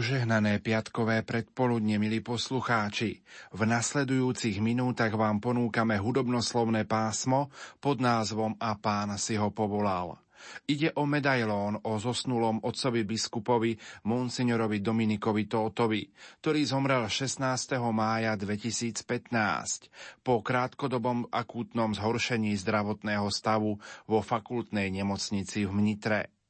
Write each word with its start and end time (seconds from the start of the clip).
Požehnané 0.00 0.64
piatkové 0.64 1.20
predpoludne, 1.20 2.00
milí 2.00 2.24
poslucháči. 2.24 3.20
V 3.52 3.60
nasledujúcich 3.68 4.56
minútach 4.56 5.12
vám 5.12 5.44
ponúkame 5.44 6.00
hudobnoslovné 6.00 6.88
pásmo 6.88 7.52
pod 7.84 8.00
názvom 8.00 8.56
A 8.56 8.80
pán 8.80 9.20
si 9.20 9.36
ho 9.36 9.52
povolal. 9.52 10.16
Ide 10.64 10.96
o 10.96 11.04
medailón 11.04 11.84
o 11.84 12.00
zosnulom 12.00 12.64
otcovi 12.64 13.04
biskupovi 13.04 13.76
monsignorovi 14.08 14.80
Dominikovi 14.80 15.44
Tótovi, 15.44 16.08
ktorý 16.40 16.64
zomrel 16.64 17.04
16. 17.04 17.44
mája 17.92 18.40
2015 18.40 19.04
po 20.24 20.40
krátkodobom 20.40 21.28
akútnom 21.28 21.92
zhoršení 21.92 22.56
zdravotného 22.56 23.28
stavu 23.28 23.76
vo 24.08 24.24
fakultnej 24.24 24.88
nemocnici 24.88 25.68
v 25.68 25.76
Mnitre. 25.76 26.39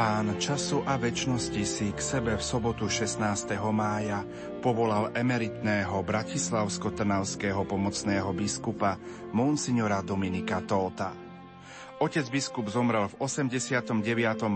Pán 0.00 0.32
času 0.40 0.80
a 0.88 0.96
väčšnosti 0.96 1.60
si 1.60 1.92
k 1.92 2.00
sebe 2.00 2.32
v 2.32 2.40
sobotu 2.40 2.88
16. 2.88 3.20
mája 3.68 4.24
povolal 4.64 5.12
emeritného 5.12 5.92
bratislavsko-trnavského 6.00 7.68
pomocného 7.68 8.32
biskupa 8.32 8.96
monsignora 9.36 10.00
Dominika 10.00 10.64
Tóta. 10.64 11.12
Otec 12.00 12.24
biskup 12.32 12.72
zomrel 12.72 13.12
v 13.12 13.20
89. 13.20 14.00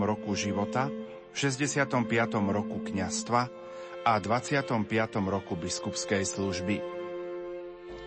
roku 0.01 0.33
života, 0.33 0.89
v 1.29 1.35
65. 1.37 1.93
roku 2.49 2.81
kňastva 2.81 3.41
a 4.01 4.13
25. 4.17 4.81
roku 5.29 5.53
biskupskej 5.53 6.25
služby. 6.25 6.81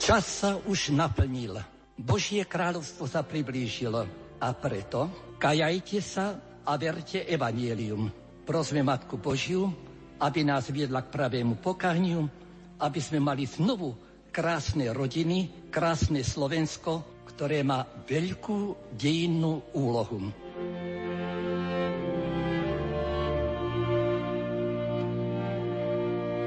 Čas 0.03 0.43
sa 0.43 0.59
už 0.67 0.91
naplnil. 0.91 1.55
Božie 1.95 2.43
kráľovstvo 2.43 3.07
sa 3.07 3.23
priblížilo 3.23 4.11
a 4.43 4.49
preto 4.59 5.07
kajajte 5.39 6.03
sa 6.03 6.48
a 6.69 6.77
verte 6.77 7.25
evanielium. 7.25 8.13
Prosme 8.45 8.85
Matku 8.85 9.17
Božiu, 9.17 9.73
aby 10.21 10.45
nás 10.45 10.69
viedla 10.69 11.01
k 11.01 11.09
pravému 11.17 11.57
pokániu, 11.65 12.29
aby 12.77 13.01
sme 13.01 13.25
mali 13.25 13.49
znovu 13.49 13.97
krásne 14.29 14.93
rodiny, 14.93 15.73
krásne 15.73 16.21
Slovensko, 16.21 17.25
ktoré 17.25 17.65
má 17.65 17.89
veľkú 18.05 18.93
dejinnú 18.93 19.65
úlohu. 19.73 20.29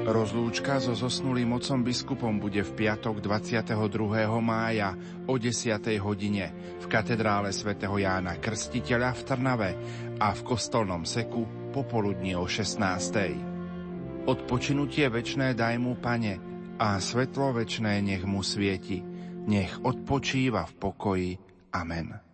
Rozlúčka 0.02 0.82
so 0.82 0.98
zosnulým 0.98 1.54
mocom 1.54 1.86
biskupom 1.86 2.42
bude 2.42 2.58
v 2.66 2.74
piatok 2.74 3.22
22. 3.22 3.78
mája 4.42 4.98
o 5.30 5.38
10. 5.38 5.78
hodine 6.02 6.50
v 6.82 6.86
katedrále 6.90 7.54
svätého 7.54 7.94
Jána 7.94 8.34
Krstiteľa 8.34 9.14
v 9.14 9.20
Trnave 9.22 9.70
a 10.18 10.34
v 10.34 10.40
kostolnom 10.42 11.06
seku 11.06 11.46
popoludní 11.70 12.34
o 12.34 12.50
16. 12.50 14.26
Odpočinutie 14.26 15.06
večné 15.06 15.54
daj 15.54 15.78
mu, 15.78 15.94
pane, 15.94 16.42
a 16.82 16.98
svetlo 16.98 17.62
večné 17.62 18.02
nech 18.02 18.26
mu 18.26 18.42
svieti. 18.42 19.06
Nech 19.46 19.86
odpočíva 19.86 20.66
v 20.66 20.74
pokoji. 20.82 21.30
Amen. 21.78 22.31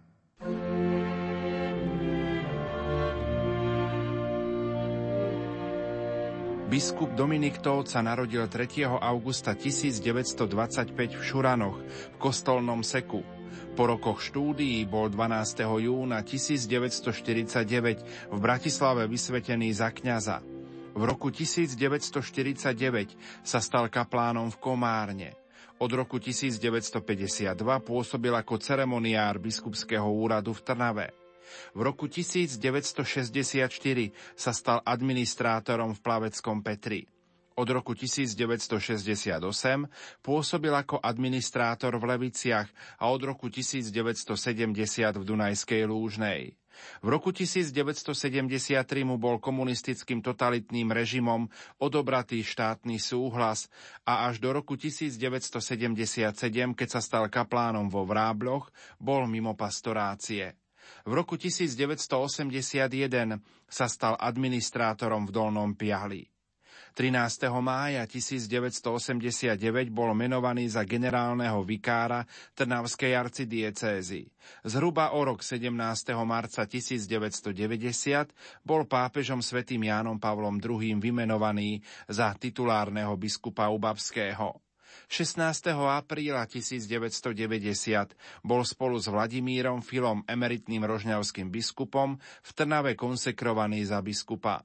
Biskup 6.68 7.16
Dominik 7.16 7.64
Tóth 7.64 7.96
narodil 7.96 8.44
3. 8.44 9.00
augusta 9.00 9.56
1925 9.56 11.16
v 11.16 11.22
Šuranoch 11.24 11.80
v 11.80 12.16
kostolnom 12.20 12.84
seku. 12.84 13.24
Po 13.72 13.88
rokoch 13.88 14.20
štúdií 14.20 14.84
bol 14.84 15.08
12. 15.08 15.64
júna 15.64 16.20
1949 16.20 18.28
v 18.28 18.36
Bratislave 18.36 19.08
vysvetený 19.08 19.80
za 19.80 19.88
kňaza. 19.88 20.44
V 20.92 21.02
roku 21.08 21.32
1949 21.32 23.16
sa 23.40 23.64
stal 23.64 23.88
kaplánom 23.88 24.52
v 24.52 24.60
Komárne. 24.60 25.40
Od 25.80 25.88
roku 25.88 26.20
1952 26.20 27.56
pôsobil 27.80 28.36
ako 28.36 28.60
ceremoniár 28.60 29.40
biskupského 29.40 30.04
úradu 30.04 30.52
v 30.52 30.60
Trnave. 30.60 31.17
V 31.76 31.80
roku 31.84 32.06
1964 32.06 33.68
sa 34.34 34.52
stal 34.52 34.78
administrátorom 34.84 35.94
v 35.96 36.00
Plaveckom 36.00 36.62
Petri. 36.64 37.06
Od 37.58 37.66
roku 37.74 37.90
1968 37.90 39.42
pôsobil 40.22 40.70
ako 40.70 41.02
administrátor 41.02 41.98
v 41.98 42.04
Leviciach 42.14 42.70
a 43.02 43.10
od 43.10 43.18
roku 43.26 43.50
1970 43.50 44.30
v 45.18 45.24
Dunajskej 45.26 45.82
Lúžnej. 45.90 46.54
V 47.02 47.06
roku 47.10 47.34
1973 47.34 48.14
mu 49.02 49.18
bol 49.18 49.42
komunistickým 49.42 50.22
totalitným 50.22 50.94
režimom 50.94 51.50
odobratý 51.82 52.46
štátny 52.46 53.02
súhlas 53.02 53.66
a 54.06 54.30
až 54.30 54.38
do 54.38 54.54
roku 54.54 54.78
1977, 54.78 55.58
keď 56.78 56.88
sa 56.88 57.00
stal 57.02 57.26
kaplánom 57.26 57.90
vo 57.90 58.06
Vrábloch, 58.06 58.70
bol 59.02 59.26
mimo 59.26 59.58
pastorácie. 59.58 60.57
V 61.08 61.16
roku 61.16 61.40
1981 61.40 63.40
sa 63.64 63.88
stal 63.88 64.12
administrátorom 64.20 65.24
v 65.24 65.32
Dolnom 65.32 65.72
Piahli. 65.72 66.28
13. 66.92 67.48
mája 67.64 68.04
1989 68.04 69.56
bol 69.88 70.12
menovaný 70.12 70.68
za 70.68 70.84
generálneho 70.84 71.64
vikára 71.64 72.28
Trnavskej 72.52 73.16
arcidiecézy. 73.16 74.28
Zhruba 74.68 75.16
o 75.16 75.24
rok 75.24 75.40
17. 75.40 75.72
marca 76.28 76.68
1990 76.68 77.56
bol 78.60 78.84
pápežom 78.84 79.40
svätým 79.40 79.88
Jánom 79.88 80.20
Pavlom 80.20 80.60
II 80.60 81.00
vymenovaný 81.00 81.80
za 82.04 82.36
titulárneho 82.36 83.16
biskupa 83.16 83.72
Ubavského. 83.72 84.67
16. 85.10 85.72
apríla 85.74 86.44
1990 86.44 88.14
bol 88.44 88.62
spolu 88.62 88.96
s 89.00 89.08
Vladimírom 89.08 89.80
Filom 89.80 90.24
emeritným 90.28 90.84
rožňavským 90.84 91.48
biskupom 91.48 92.20
v 92.20 92.50
Trnave 92.52 92.92
konsekrovaný 92.94 93.86
za 93.88 94.04
biskupa. 94.04 94.64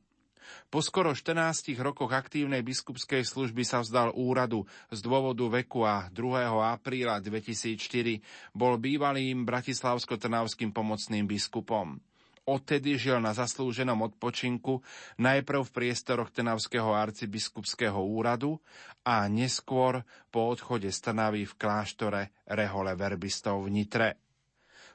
Po 0.70 0.84
skoro 0.84 1.16
14 1.16 1.74
rokoch 1.80 2.12
aktívnej 2.12 2.62
biskupskej 2.62 3.24
služby 3.24 3.64
sa 3.64 3.80
vzdal 3.80 4.12
úradu 4.14 4.68
z 4.92 5.00
dôvodu 5.00 5.48
veku 5.48 5.88
a 5.88 6.12
2. 6.12 6.50
apríla 6.76 7.24
2004 7.24 8.20
bol 8.52 8.76
bývalým 8.78 9.48
bratislavsko-trnavským 9.48 10.76
pomocným 10.76 11.26
biskupom. 11.26 11.98
Odtedy 12.44 13.00
žil 13.00 13.24
na 13.24 13.32
zaslúženom 13.32 14.04
odpočinku 14.04 14.84
najprv 15.16 15.64
v 15.64 15.72
priestoroch 15.72 16.28
Trnavského 16.28 16.92
arcibiskupského 16.92 17.96
úradu 18.04 18.60
a 19.08 19.32
neskôr 19.32 20.04
po 20.28 20.52
odchode 20.52 20.92
z 20.92 21.00
Trnavy 21.08 21.48
v 21.48 21.56
kláštore 21.56 22.36
Rehole 22.52 23.00
Verbistov 23.00 23.64
v 23.64 23.80
Nitre. 23.80 24.10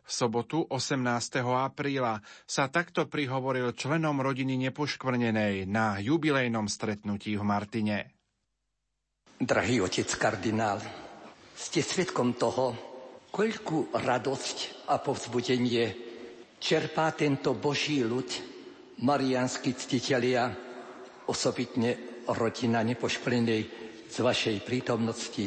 V 0.04 0.10
sobotu 0.12 0.60
18. 0.60 1.00
apríla 1.40 2.20
sa 2.44 2.68
takto 2.68 3.08
prihovoril 3.08 3.72
členom 3.72 4.20
rodiny 4.20 4.68
nepoškvrnenej 4.68 5.64
na 5.64 6.00
jubilejnom 6.04 6.68
stretnutí 6.68 7.32
v 7.36 7.44
Martine. 7.48 7.96
Drahý 9.40 9.80
otec 9.80 10.08
kardinál, 10.20 10.84
ste 11.56 11.80
svetkom 11.80 12.36
toho, 12.36 12.76
koľkú 13.32 13.92
radosť 13.96 14.88
a 14.92 15.00
povzbudenie 15.00 16.07
čerpá 16.58 17.14
tento 17.14 17.54
Boží 17.54 18.02
ľud, 18.02 18.28
marianskí 19.02 19.74
ctitelia, 19.78 20.50
osobitne 21.30 22.22
rodina 22.34 22.82
nepoškvrnenej 22.82 23.62
z 24.08 24.16
vašej 24.18 24.56
prítomnosti. 24.66 25.46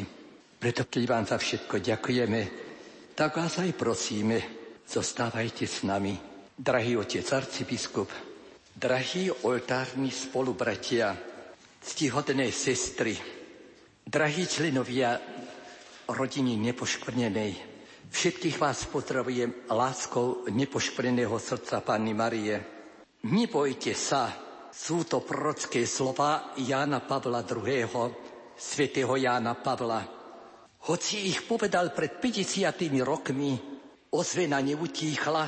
Preto 0.58 0.86
keď 0.86 1.02
vám 1.06 1.24
za 1.26 1.36
všetko 1.38 1.82
ďakujeme, 1.82 2.40
tak 3.12 3.36
vás 3.36 3.58
aj 3.60 3.76
prosíme, 3.76 4.38
zostávajte 4.86 5.66
s 5.68 5.84
nami. 5.84 6.14
Drahý 6.52 6.96
otec 6.96 7.26
arcibiskup, 7.32 8.08
drahí 8.76 9.28
oltárni 9.42 10.14
spolubratia, 10.14 11.16
ctihodné 11.82 12.54
sestry, 12.54 13.18
drahí 14.06 14.46
členovia 14.46 15.18
rodiny 16.06 16.54
nepoškvrnenej, 16.70 17.71
Všetkých 18.12 18.60
vás 18.60 18.84
pozdravujem 18.92 19.72
láskou 19.72 20.44
nepoškvrneného 20.52 21.32
srdca 21.40 21.80
Panny 21.80 22.12
Marie. 22.12 22.60
Nebojte 23.24 23.96
sa, 23.96 24.28
sú 24.68 25.08
to 25.08 25.24
prorocké 25.24 25.88
slova 25.88 26.52
Jána 26.60 27.00
Pavla 27.08 27.40
II., 27.40 28.12
svätého 28.52 29.16
Jána 29.16 29.56
Pavla. 29.56 30.04
Hoci 30.92 31.32
ich 31.32 31.48
povedal 31.48 31.96
pred 31.96 32.20
50 32.20 33.00
rokmi, 33.00 33.56
ozvena 34.12 34.60
neutíchla 34.60 35.44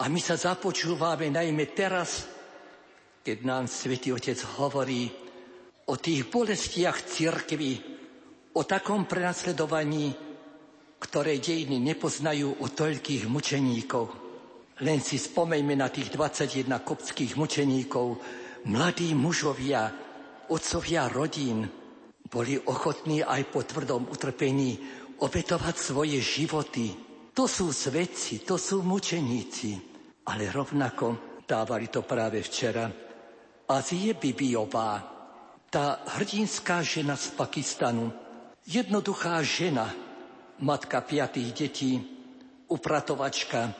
a 0.00 0.04
my 0.08 0.20
sa 0.24 0.40
započúvame 0.40 1.28
najmä 1.28 1.76
teraz, 1.76 2.24
keď 3.20 3.38
nám 3.44 3.68
Svetý 3.68 4.16
Otec 4.16 4.40
hovorí 4.56 5.12
o 5.92 6.00
tých 6.00 6.24
bolestiach 6.32 7.04
cirkvy, 7.04 7.84
o 8.56 8.64
takom 8.64 9.04
prenasledovaní, 9.04 10.31
ktoré 11.02 11.42
dejiny 11.42 11.82
nepoznajú 11.82 12.62
o 12.62 12.66
toľkých 12.70 13.26
mučeníkov. 13.26 14.06
Len 14.86 15.02
si 15.02 15.18
spomeňme 15.18 15.74
na 15.74 15.90
tých 15.90 16.14
21 16.14 16.70
kopských 16.86 17.34
mučeníkov, 17.34 18.22
mladí 18.70 19.10
mužovia, 19.10 19.90
otcovia 20.46 21.10
rodín, 21.10 21.66
boli 22.30 22.54
ochotní 22.56 23.20
aj 23.20 23.42
po 23.50 23.66
tvrdom 23.66 24.08
utrpení 24.14 24.78
obetovať 25.18 25.74
svoje 25.74 26.22
životy. 26.22 26.94
To 27.34 27.50
sú 27.50 27.74
svedci, 27.74 28.46
to 28.46 28.54
sú 28.54 28.86
mučeníci, 28.86 29.76
ale 30.30 30.54
rovnako 30.54 31.38
dávali 31.42 31.90
to 31.90 32.06
práve 32.06 32.40
včera. 32.40 32.86
Azie 33.68 34.14
Bibiová, 34.14 35.02
tá 35.66 36.04
hrdinská 36.16 36.84
žena 36.84 37.16
z 37.16 37.32
Pakistanu, 37.32 38.12
jednoduchá 38.68 39.40
žena, 39.40 39.88
matka 40.62 41.02
piatých 41.02 41.50
detí, 41.52 41.92
upratovačka, 42.70 43.74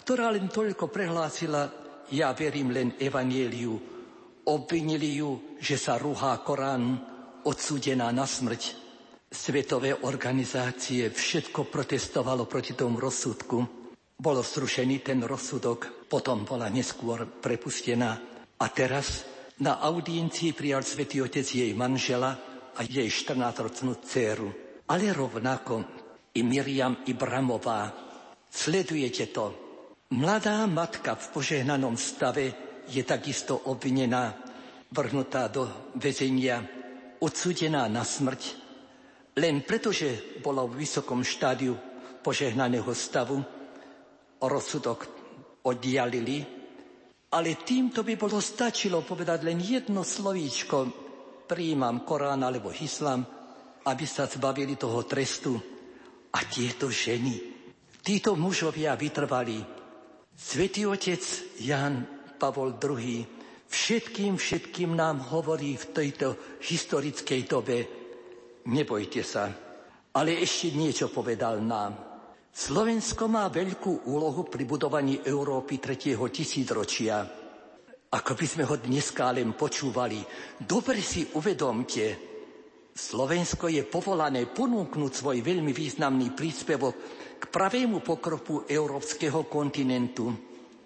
ktorá 0.00 0.32
len 0.32 0.48
toľko 0.48 0.88
prehlásila, 0.88 1.68
ja 2.14 2.32
verím 2.32 2.72
len 2.72 2.88
evanieliu. 2.96 3.76
Obvinili 4.48 5.20
ju, 5.20 5.60
že 5.60 5.76
sa 5.76 6.00
ruhá 6.00 6.40
Korán, 6.40 6.96
odsúdená 7.44 8.08
na 8.08 8.24
smrť. 8.24 8.88
Svetové 9.28 9.92
organizácie 9.92 11.12
všetko 11.12 11.68
protestovalo 11.68 12.48
proti 12.48 12.72
tomu 12.72 12.96
rozsudku. 12.96 13.60
Bolo 14.16 14.40
zrušený 14.40 15.04
ten 15.04 15.20
rozsudok, 15.20 16.08
potom 16.08 16.48
bola 16.48 16.72
neskôr 16.72 17.28
prepustená. 17.28 18.16
A 18.56 18.66
teraz 18.72 19.28
na 19.60 19.84
audiencii 19.84 20.56
prijal 20.56 20.80
svätý 20.80 21.20
Otec 21.20 21.44
jej 21.44 21.70
manžela 21.76 22.32
a 22.72 22.80
jej 22.80 23.04
14-ročnú 23.04 24.00
dceru. 24.00 24.48
Ale 24.88 25.12
rovnako 25.12 25.97
i 26.38 26.46
Miriam 26.46 27.02
Ibramová. 27.10 27.90
Sledujete 28.46 29.26
to. 29.34 29.46
Mladá 30.14 30.64
matka 30.70 31.18
v 31.18 31.26
požehnanom 31.34 31.98
stave 31.98 32.54
je 32.88 33.02
takisto 33.04 33.58
obvinená, 33.68 34.32
vrhnutá 34.88 35.52
do 35.52 35.68
väzenia 36.00 36.64
odsudená 37.20 37.84
na 37.90 38.06
smrť, 38.06 38.42
len 39.36 39.60
preto, 39.66 39.92
že 39.92 40.40
bola 40.40 40.64
v 40.64 40.80
vysokom 40.80 41.20
štádiu 41.20 41.76
požehnaného 42.24 42.88
stavu, 42.96 43.36
rozsudok 44.40 45.00
oddialili, 45.68 46.40
ale 47.34 47.60
týmto 47.60 48.00
by 48.00 48.14
bolo 48.16 48.40
stačilo 48.40 49.04
povedať 49.04 49.44
len 49.44 49.60
jedno 49.60 50.00
slovíčko, 50.00 50.76
príjmam 51.44 52.06
Korán 52.08 52.40
alebo 52.40 52.72
Islám, 52.72 53.20
aby 53.84 54.04
sa 54.08 54.24
zbavili 54.24 54.80
toho 54.80 55.04
trestu. 55.04 55.77
A 56.32 56.40
tieto 56.44 56.92
ženy, 56.92 57.40
títo 58.00 58.36
mužovia 58.36 58.92
vytrvali. 58.94 59.60
Svetý 60.32 60.84
otec 60.84 61.20
Jan 61.58 62.04
Pavol 62.36 62.76
II 62.76 63.38
všetkým, 63.68 64.36
všetkým 64.40 64.96
nám 64.96 65.20
hovorí 65.28 65.76
v 65.76 65.86
tejto 65.92 66.28
historickej 66.64 67.40
dobe, 67.44 67.78
nebojte 68.64 69.20
sa, 69.20 69.52
ale 70.16 70.40
ešte 70.40 70.72
niečo 70.72 71.12
povedal 71.12 71.60
nám. 71.60 71.92
Slovensko 72.48 73.28
má 73.30 73.46
veľkú 73.46 74.08
úlohu 74.08 74.48
pri 74.48 74.64
budovaní 74.66 75.20
Európy 75.22 75.78
tretieho 75.78 76.26
tisícročia. 76.26 77.22
Ako 78.08 78.32
by 78.34 78.46
sme 78.48 78.64
ho 78.64 78.74
dneska 78.74 79.28
len 79.30 79.52
počúvali, 79.52 80.18
dobre 80.58 80.98
si 81.04 81.28
uvedomte, 81.36 82.04
Slovensko 82.98 83.70
je 83.70 83.86
povolané 83.86 84.50
ponúknuť 84.50 85.12
svoj 85.14 85.38
veľmi 85.38 85.70
významný 85.70 86.34
príspevok 86.34 86.94
k 87.38 87.44
pravému 87.46 88.02
pokroku 88.02 88.66
európskeho 88.66 89.46
kontinentu 89.46 90.34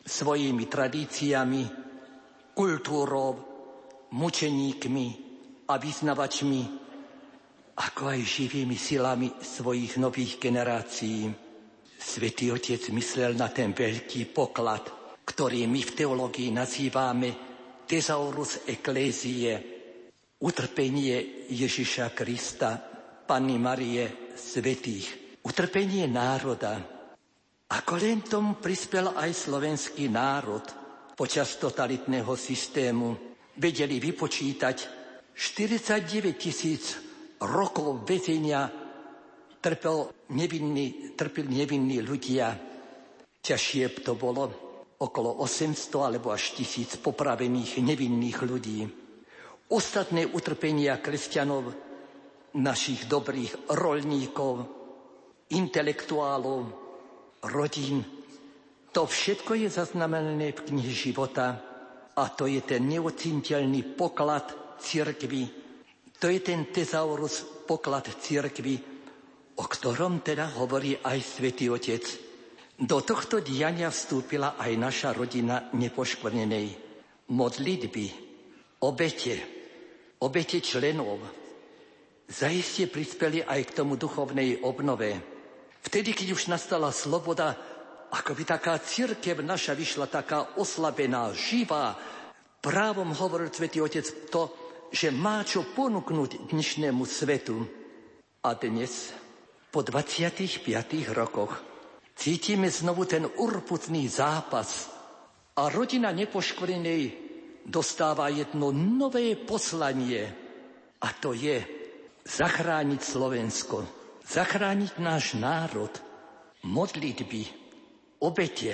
svojimi 0.05 0.69
tradíciami, 0.69 1.63
kultúrou, 2.53 3.33
mučeníkmi 4.13 5.07
a 5.73 5.81
vyznavačmi, 5.81 6.63
ako 7.81 8.03
aj 8.05 8.21
živými 8.21 8.77
silami 8.77 9.33
svojich 9.41 9.97
nových 9.97 10.37
generácií. 10.37 11.33
Svetý 11.97 12.53
Otec 12.53 12.93
myslel 12.93 13.41
na 13.41 13.49
ten 13.49 13.73
veľký 13.73 14.29
poklad, 14.37 14.85
ktorý 15.25 15.65
my 15.65 15.81
v 15.81 15.93
teológii 15.97 16.53
nazývame 16.53 17.31
Tesaurus 17.89 18.69
Ecclesiae, 18.69 19.72
utrpenie 20.43 21.47
Ježiša 21.49 22.11
Krista, 22.13 22.77
Panny 23.23 23.57
Marie, 23.63 24.35
svetých, 24.35 25.39
utrpenie 25.47 26.11
národa. 26.11 26.83
Ako 27.73 27.95
len 27.97 28.21
tomu 28.27 28.59
prispel 28.59 29.15
aj 29.15 29.31
slovenský 29.33 30.11
národ– 30.11 30.67
počas 31.13 31.61
totalitného 31.61 32.33
systému 32.37 33.15
vedeli 33.61 34.01
vypočítať 34.01 34.77
49 35.37 36.35
tisíc 36.35 36.99
rokov 37.41 38.03
väzenia 38.03 38.69
trpel 39.63 40.11
nevinný, 40.35 41.15
trpil 41.15 41.47
nevinní 41.47 42.03
ľudia. 42.03 42.59
Ťažšie 43.43 44.03
to 44.03 44.19
bolo 44.19 44.51
okolo 44.99 45.43
800 45.47 46.09
alebo 46.11 46.35
až 46.35 46.59
tisíc 46.59 46.99
popravených 46.99 47.79
nevinných 47.83 48.39
ľudí. 48.43 49.02
Ostatné 49.73 50.29
utrpenia 50.29 51.01
kresťanov, 51.01 51.73
našich 52.61 53.09
dobrých 53.09 53.73
rolníkov, 53.73 54.69
intelektuálov, 55.49 56.61
rodín, 57.49 58.05
to 58.93 59.09
všetko 59.09 59.57
je 59.57 59.73
zaznamenané 59.73 60.53
v 60.53 60.65
knihe 60.69 60.93
života 60.93 61.57
a 62.13 62.25
to 62.29 62.45
je 62.45 62.61
ten 62.61 62.85
neocinteľný 62.85 63.97
poklad 63.97 64.77
cirkvy. 64.77 65.49
To 66.21 66.29
je 66.29 66.41
ten 66.45 66.69
tezaurus 66.69 67.65
poklad 67.65 68.13
cirkvy, 68.21 68.77
o 69.57 69.65
ktorom 69.65 70.21
teda 70.21 70.53
hovorí 70.61 71.01
aj 71.01 71.19
svätý 71.25 71.73
Otec. 71.73 72.05
Do 72.77 73.01
tohto 73.01 73.41
diania 73.41 73.89
vstúpila 73.89 74.61
aj 74.61 74.73
naša 74.77 75.17
rodina 75.17 75.73
nepoškvrnenej. 75.73 76.67
Modlitby, 77.33 78.07
obete, 78.85 79.52
obete 80.23 80.63
členov, 80.63 81.19
zaiste 82.31 82.87
prispeli 82.87 83.43
aj 83.43 83.61
k 83.69 83.77
tomu 83.83 83.99
duchovnej 83.99 84.63
obnove. 84.63 85.19
Vtedy, 85.83 86.15
keď 86.15 86.29
už 86.39 86.47
nastala 86.47 86.95
sloboda 86.95 87.59
ako 88.13 88.37
by 88.37 88.45
taká 88.45 88.77
církev 88.77 89.41
naša 89.41 89.73
vyšla 89.73 90.05
taká 90.05 90.61
oslabená, 90.61 91.33
živá. 91.33 91.97
Právom 92.61 93.09
hovoril 93.17 93.49
Svetý 93.49 93.81
Otec 93.81 94.05
to, 94.29 94.53
že 94.93 95.09
má 95.09 95.41
čo 95.49 95.65
ponúknuť 95.65 96.53
dnešnému 96.53 97.03
svetu. 97.09 97.65
A 98.45 98.53
dnes, 98.53 99.17
po 99.73 99.81
25 99.81 100.61
rokoch, 101.17 101.57
cítime 102.13 102.69
znovu 102.69 103.09
ten 103.09 103.25
urputný 103.25 104.05
zápas 104.13 104.93
a 105.57 105.73
rodina 105.73 106.13
nepoškvrnenej 106.13 107.32
dostáva 107.67 108.29
jedno 108.29 108.75
nové 108.75 109.35
poslanie 109.39 110.27
a 111.03 111.09
to 111.19 111.35
je 111.35 111.59
zachrániť 112.23 113.01
Slovensko, 113.03 113.83
zachrániť 114.23 115.03
náš 115.03 115.35
národ, 115.35 115.91
modlitby, 116.63 117.43
obete 118.23 118.73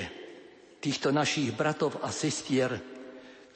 týchto 0.78 1.08
našich 1.10 1.56
bratov 1.56 1.98
a 2.04 2.12
sestier. 2.12 2.76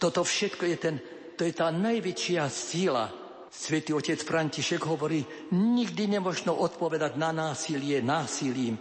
Toto 0.01 0.25
všetko 0.25 0.65
je, 0.67 0.77
ten, 0.81 0.97
to 1.37 1.45
je 1.45 1.53
tá 1.53 1.69
najväčšia 1.71 2.43
síla. 2.49 3.07
Svetý 3.53 3.93
otec 3.93 4.17
František 4.17 4.81
hovorí, 4.89 5.21
nikdy 5.53 6.09
nemožno 6.17 6.57
odpovedať 6.57 7.21
na 7.21 7.37
násilie 7.37 8.01
násilím, 8.01 8.81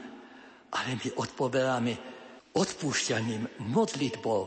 ale 0.71 0.95
my 0.95 1.19
odpovedáme 1.19 1.93
odpúšťaním, 2.55 3.59
modlitbou, 3.67 4.41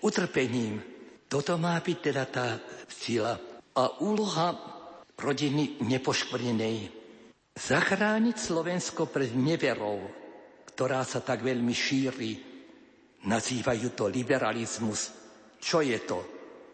utrpením. 0.00 0.91
Toto 1.32 1.56
má 1.56 1.80
byť 1.80 1.98
teda 2.04 2.24
tá 2.28 2.60
síla 2.84 3.32
a 3.72 4.04
úloha 4.04 4.52
rodiny 5.16 5.80
nepoškvrnenej. 5.80 6.92
Zachrániť 7.56 8.36
Slovensko 8.36 9.08
pred 9.08 9.32
neverou, 9.32 10.04
ktorá 10.68 11.00
sa 11.08 11.24
tak 11.24 11.40
veľmi 11.40 11.72
šíri. 11.72 12.32
Nazývajú 13.24 13.88
to 13.96 14.12
liberalizmus. 14.12 15.08
Čo 15.56 15.80
je 15.80 15.96
to? 16.04 16.20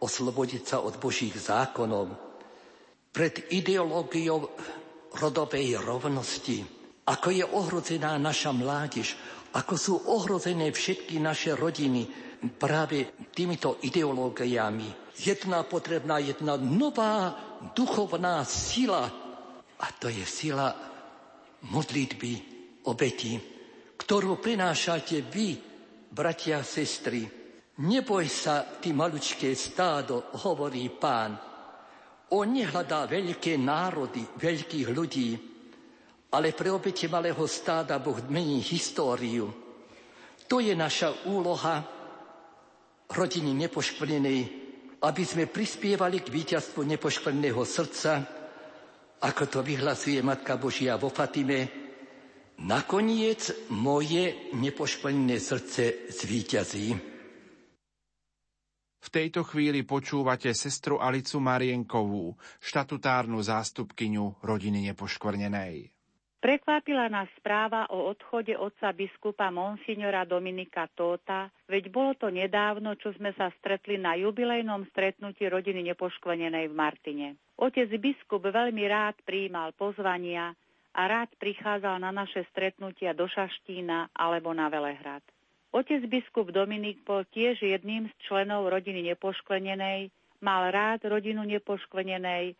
Oslobodiť 0.02 0.62
sa 0.66 0.82
od 0.82 0.98
Božích 0.98 1.38
zákonov. 1.38 2.18
Pred 3.14 3.54
ideológiou 3.54 4.42
rodovej 5.22 5.78
rovnosti, 5.78 6.66
ako 7.06 7.28
je 7.30 7.46
ohrozená 7.46 8.18
naša 8.18 8.50
mládež, 8.50 9.14
ako 9.54 9.74
sú 9.78 9.94
ohrozené 10.10 10.74
všetky 10.74 11.22
naše 11.22 11.54
rodiny 11.54 12.27
práve 12.46 13.18
týmito 13.34 13.82
ideológiami. 13.82 15.10
Jedna 15.18 15.66
potrebná, 15.66 16.22
jedna 16.22 16.54
nová 16.54 17.34
duchovná 17.74 18.46
sila. 18.46 19.10
A 19.78 19.86
to 19.98 20.06
je 20.06 20.22
sila 20.22 20.70
modlitby, 21.66 22.32
obeti, 22.86 23.34
ktorú 23.98 24.38
prinášate 24.38 25.26
vy, 25.26 25.58
bratia 26.14 26.62
a 26.62 26.66
sestry. 26.66 27.26
Neboj 27.78 28.26
sa, 28.26 28.62
ty 28.78 28.94
malučké 28.94 29.54
stádo, 29.54 30.34
hovorí 30.42 30.86
pán. 30.90 31.34
On 32.34 32.46
nehľadá 32.46 33.06
veľké 33.06 33.54
národy, 33.58 34.22
veľkých 34.34 34.88
ľudí, 34.90 35.30
ale 36.34 36.52
pre 36.52 36.68
obete 36.68 37.08
malého 37.08 37.40
stáda 37.48 37.96
Boh 38.02 38.18
mení 38.28 38.60
históriu. 38.60 39.48
To 40.48 40.60
je 40.60 40.74
naša 40.74 41.28
úloha 41.28 41.97
rodiny 43.08 43.56
nepoškvrnenej, 43.66 44.40
aby 45.02 45.22
sme 45.24 45.48
prispievali 45.48 46.20
k 46.20 46.28
víťazstvu 46.28 46.84
nepoškvrneného 46.84 47.62
srdca, 47.64 48.12
ako 49.18 49.44
to 49.50 49.60
vyhlasuje 49.66 50.22
Matka 50.22 50.54
Božia 50.60 50.94
vo 50.94 51.10
Fatime, 51.10 51.66
nakoniec 52.62 53.70
moje 53.74 54.52
nepoškvrnené 54.54 55.38
srdce 55.42 56.10
zvíťazí. 56.14 56.88
V 58.98 59.08
tejto 59.14 59.46
chvíli 59.46 59.86
počúvate 59.86 60.52
sestru 60.52 61.00
Alicu 61.00 61.40
Marienkovú, 61.40 62.36
štatutárnu 62.60 63.40
zástupkyňu 63.40 64.42
rodiny 64.44 64.92
nepoškvrnenej. 64.92 65.97
Prekvapila 66.38 67.10
nás 67.10 67.26
správa 67.34 67.90
o 67.90 68.14
odchode 68.14 68.54
otca 68.54 68.94
biskupa 68.94 69.50
Monsignora 69.50 70.22
Dominika 70.22 70.86
Tóta, 70.86 71.50
veď 71.66 71.90
bolo 71.90 72.14
to 72.14 72.30
nedávno, 72.30 72.94
čo 72.94 73.10
sme 73.18 73.34
sa 73.34 73.50
stretli 73.58 73.98
na 73.98 74.14
jubilejnom 74.14 74.86
stretnutí 74.94 75.50
rodiny 75.50 75.82
nepoškvrnenej 75.90 76.70
v 76.70 76.78
Martine. 76.78 77.28
Otec 77.58 77.90
biskup 77.98 78.46
veľmi 78.46 78.86
rád 78.86 79.18
prijímal 79.26 79.74
pozvania 79.74 80.54
a 80.94 81.00
rád 81.10 81.34
prichádzal 81.42 82.06
na 82.06 82.14
naše 82.14 82.46
stretnutia 82.54 83.18
do 83.18 83.26
Šaštína 83.26 84.14
alebo 84.14 84.54
na 84.54 84.70
Velehrad. 84.70 85.26
Otec 85.74 86.06
biskup 86.06 86.54
Dominik 86.54 87.02
bol 87.02 87.26
tiež 87.34 87.66
jedným 87.66 88.06
z 88.06 88.14
členov 88.30 88.70
rodiny 88.70 89.10
nepoškvrnenej, 89.10 90.14
mal 90.38 90.70
rád 90.70 91.02
rodinu 91.02 91.42
nepoškvrnenej, 91.42 92.54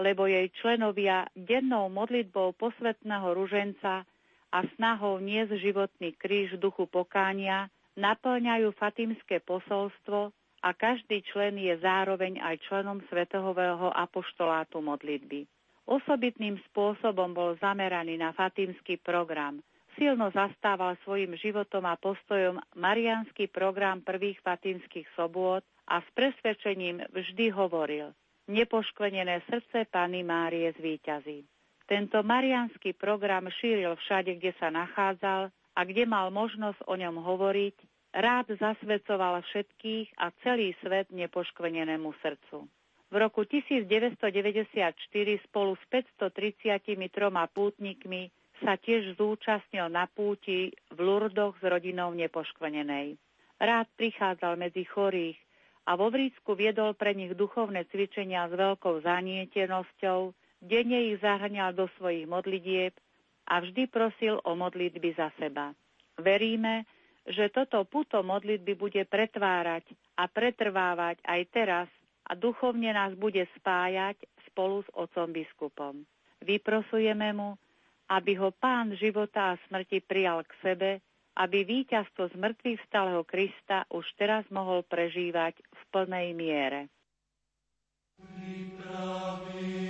lebo 0.00 0.24
jej 0.24 0.48
členovia 0.56 1.28
dennou 1.36 1.92
modlitbou 1.92 2.56
posvetného 2.56 3.36
ruženca 3.36 4.08
a 4.52 4.58
snahou 4.76 5.20
niesť 5.20 5.56
životný 5.60 6.16
kríž 6.16 6.56
v 6.56 6.62
duchu 6.68 6.84
pokánia 6.88 7.68
naplňajú 7.96 8.72
fatimské 8.76 9.40
posolstvo 9.44 10.32
a 10.62 10.68
každý 10.72 11.20
člen 11.28 11.58
je 11.58 11.74
zároveň 11.80 12.40
aj 12.40 12.62
členom 12.68 13.02
Svetového 13.10 13.92
apoštolátu 13.92 14.80
modlitby. 14.80 15.44
Osobitným 15.84 16.62
spôsobom 16.70 17.34
bol 17.34 17.58
zameraný 17.58 18.14
na 18.14 18.30
fatimský 18.30 19.02
program. 19.02 19.58
Silno 19.98 20.32
zastával 20.32 20.96
svojim 21.04 21.36
životom 21.36 21.84
a 21.84 21.98
postojom 22.00 22.56
marianský 22.78 23.50
program 23.50 24.00
prvých 24.00 24.40
fatimských 24.40 25.04
sobôt 25.18 25.60
a 25.84 26.00
s 26.00 26.08
presvedčením 26.16 27.04
vždy 27.12 27.52
hovoril– 27.52 28.14
nepoškvenené 28.52 29.40
srdce 29.48 29.88
Pany 29.88 30.20
Márie 30.20 30.68
zvíťazí. 30.76 31.48
Tento 31.88 32.20
marianský 32.20 32.92
program 32.92 33.48
šíril 33.48 33.96
všade, 33.96 34.36
kde 34.36 34.52
sa 34.60 34.68
nachádzal 34.68 35.48
a 35.72 35.80
kde 35.88 36.04
mal 36.04 36.28
možnosť 36.28 36.84
o 36.84 36.94
ňom 36.94 37.20
hovoriť, 37.20 37.76
rád 38.12 38.52
zasvedcoval 38.60 39.40
všetkých 39.40 40.20
a 40.20 40.28
celý 40.44 40.76
svet 40.84 41.08
nepoškvenenému 41.10 42.12
srdcu. 42.20 42.68
V 43.12 43.14
roku 43.20 43.44
1994 43.44 44.24
spolu 45.48 45.76
s 45.76 45.84
533 45.92 46.96
pútnikmi 47.52 48.32
sa 48.64 48.80
tiež 48.80 49.20
zúčastnil 49.20 49.92
na 49.92 50.08
púti 50.08 50.72
v 50.88 50.98
Lurdoch 51.02 51.60
s 51.60 51.64
rodinou 51.66 52.16
nepoškvenenej. 52.16 53.20
Rád 53.60 53.86
prichádzal 54.00 54.56
medzi 54.56 54.88
chorých, 54.88 55.36
a 55.82 55.98
vo 55.98 56.08
Vrícku 56.14 56.54
viedol 56.54 56.94
pre 56.94 57.10
nich 57.12 57.34
duchovné 57.34 57.90
cvičenia 57.90 58.46
s 58.46 58.54
veľkou 58.54 59.02
zanietenosťou, 59.02 60.30
denne 60.62 61.10
ich 61.10 61.18
zahrňal 61.18 61.74
do 61.74 61.90
svojich 61.98 62.30
modlitieb 62.30 62.94
a 63.50 63.58
vždy 63.58 63.90
prosil 63.90 64.38
o 64.46 64.54
modlitby 64.54 65.10
za 65.18 65.34
seba. 65.34 65.74
Veríme, 66.14 66.86
že 67.26 67.50
toto 67.50 67.82
puto 67.82 68.22
modlitby 68.22 68.78
bude 68.78 69.02
pretvárať 69.06 69.90
a 70.18 70.30
pretrvávať 70.30 71.18
aj 71.26 71.40
teraz 71.50 71.88
a 72.30 72.38
duchovne 72.38 72.94
nás 72.94 73.18
bude 73.18 73.42
spájať 73.58 74.22
spolu 74.46 74.86
s 74.86 74.88
otcom 74.94 75.34
biskupom. 75.34 75.94
Vyprosujeme 76.42 77.34
mu, 77.34 77.58
aby 78.10 78.38
ho 78.38 78.54
pán 78.54 78.94
života 78.94 79.54
a 79.54 79.60
smrti 79.66 80.02
prijal 80.02 80.46
k 80.46 80.52
sebe 80.62 80.90
aby 81.36 81.64
víťazstvo 81.64 82.28
z 82.28 82.34
mŕtvych 82.36 82.80
stáleho 82.88 83.24
Krista 83.24 83.88
už 83.88 84.04
teraz 84.20 84.44
mohol 84.52 84.84
prežívať 84.84 85.56
v 85.60 85.82
plnej 85.92 86.36
miere. 86.36 86.92
Pripravil 88.20 89.81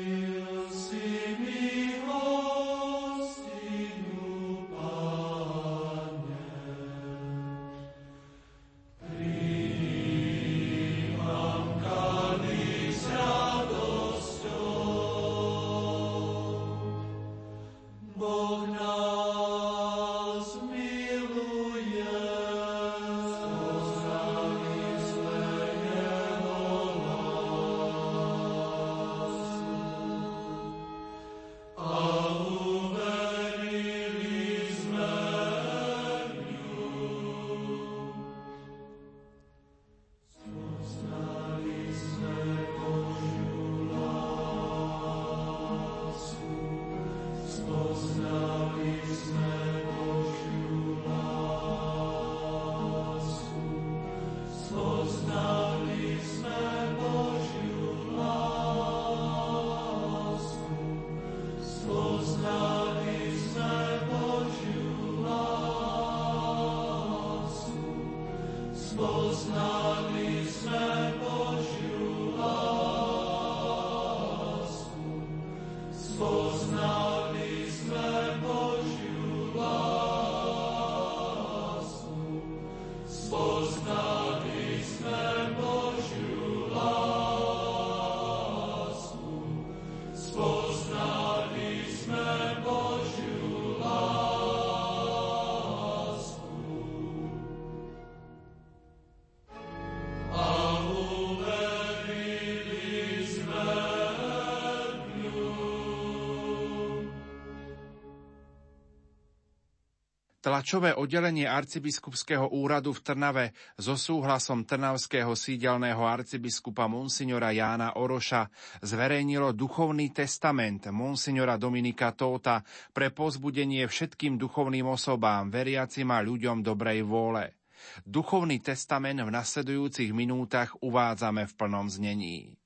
Tlačové 110.52 110.92
oddelenie 110.92 111.49
arcibiskupského 111.49 112.52
úradu 112.52 112.92
v 112.92 113.00
Trnave 113.00 113.56
so 113.80 113.97
súhlasom 113.97 114.68
trnavského 114.68 115.32
sídelného 115.32 116.04
arcibiskupa 116.04 116.92
Monsignora 116.92 117.56
Jána 117.56 117.97
Oroša 117.97 118.52
zverejnilo 118.85 119.56
duchovný 119.56 120.12
testament 120.12 120.92
Monsignora 120.92 121.56
Dominika 121.56 122.12
Tóta 122.12 122.61
pre 122.92 123.09
pozbudenie 123.09 123.88
všetkým 123.88 124.37
duchovným 124.37 124.92
osobám, 124.92 125.49
veriacim 125.49 126.12
a 126.12 126.21
ľuďom 126.21 126.61
dobrej 126.61 127.00
vôle. 127.00 127.56
Duchovný 128.04 128.61
testament 128.61 129.25
v 129.25 129.32
nasledujúcich 129.32 130.12
minútach 130.12 130.76
uvádzame 130.85 131.49
v 131.49 131.52
plnom 131.56 131.88
znení. 131.88 132.61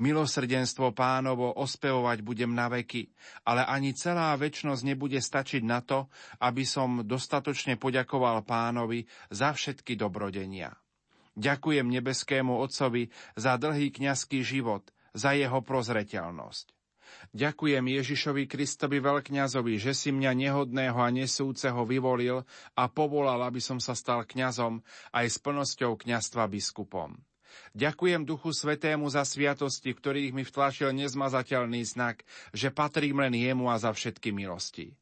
Milosrdenstvo 0.00 0.96
pánovo 0.96 1.52
ospevovať 1.60 2.24
budem 2.24 2.56
na 2.56 2.72
veky, 2.72 3.12
ale 3.44 3.68
ani 3.68 3.92
celá 3.92 4.32
väčnosť 4.40 4.82
nebude 4.82 5.20
stačiť 5.20 5.60
na 5.60 5.84
to, 5.84 6.08
aby 6.40 6.64
som 6.64 7.04
dostatočne 7.04 7.76
poďakoval 7.76 8.40
pánovi 8.48 9.04
za 9.28 9.52
všetky 9.52 10.00
dobrodenia. 10.00 10.72
Ďakujem 11.36 11.86
nebeskému 11.86 12.58
Otcovi 12.64 13.12
za 13.36 13.60
dlhý 13.60 13.92
kňazský 13.92 14.40
život, 14.40 14.88
za 15.12 15.36
jeho 15.36 15.60
prozreteľnosť. 15.60 16.72
Ďakujem 17.36 17.84
Ježišovi 17.84 18.46
Kristovi 18.46 18.98
veľkňazovi, 19.02 19.76
že 19.76 19.92
si 19.92 20.10
mňa 20.14 20.32
nehodného 20.32 20.98
a 20.98 21.10
nesúceho 21.10 21.82
vyvolil 21.84 22.46
a 22.78 22.84
povolal, 22.88 23.42
aby 23.44 23.58
som 23.60 23.82
sa 23.82 23.92
stal 23.92 24.24
kňazom 24.24 24.80
aj 25.12 25.26
s 25.26 25.36
plnosťou 25.42 25.98
kňastva 25.98 26.46
biskupom. 26.48 27.18
Ďakujem 27.76 28.26
Duchu 28.26 28.50
Svetému 28.50 29.06
za 29.10 29.22
sviatosti, 29.22 29.94
ktorých 29.94 30.34
mi 30.34 30.42
vtlačil 30.42 30.90
nezmazateľný 30.96 31.82
znak, 31.86 32.26
že 32.50 32.74
patrím 32.74 33.22
len 33.22 33.34
jemu 33.36 33.70
a 33.70 33.76
za 33.78 33.94
všetky 33.94 34.34
milosti. 34.34 34.94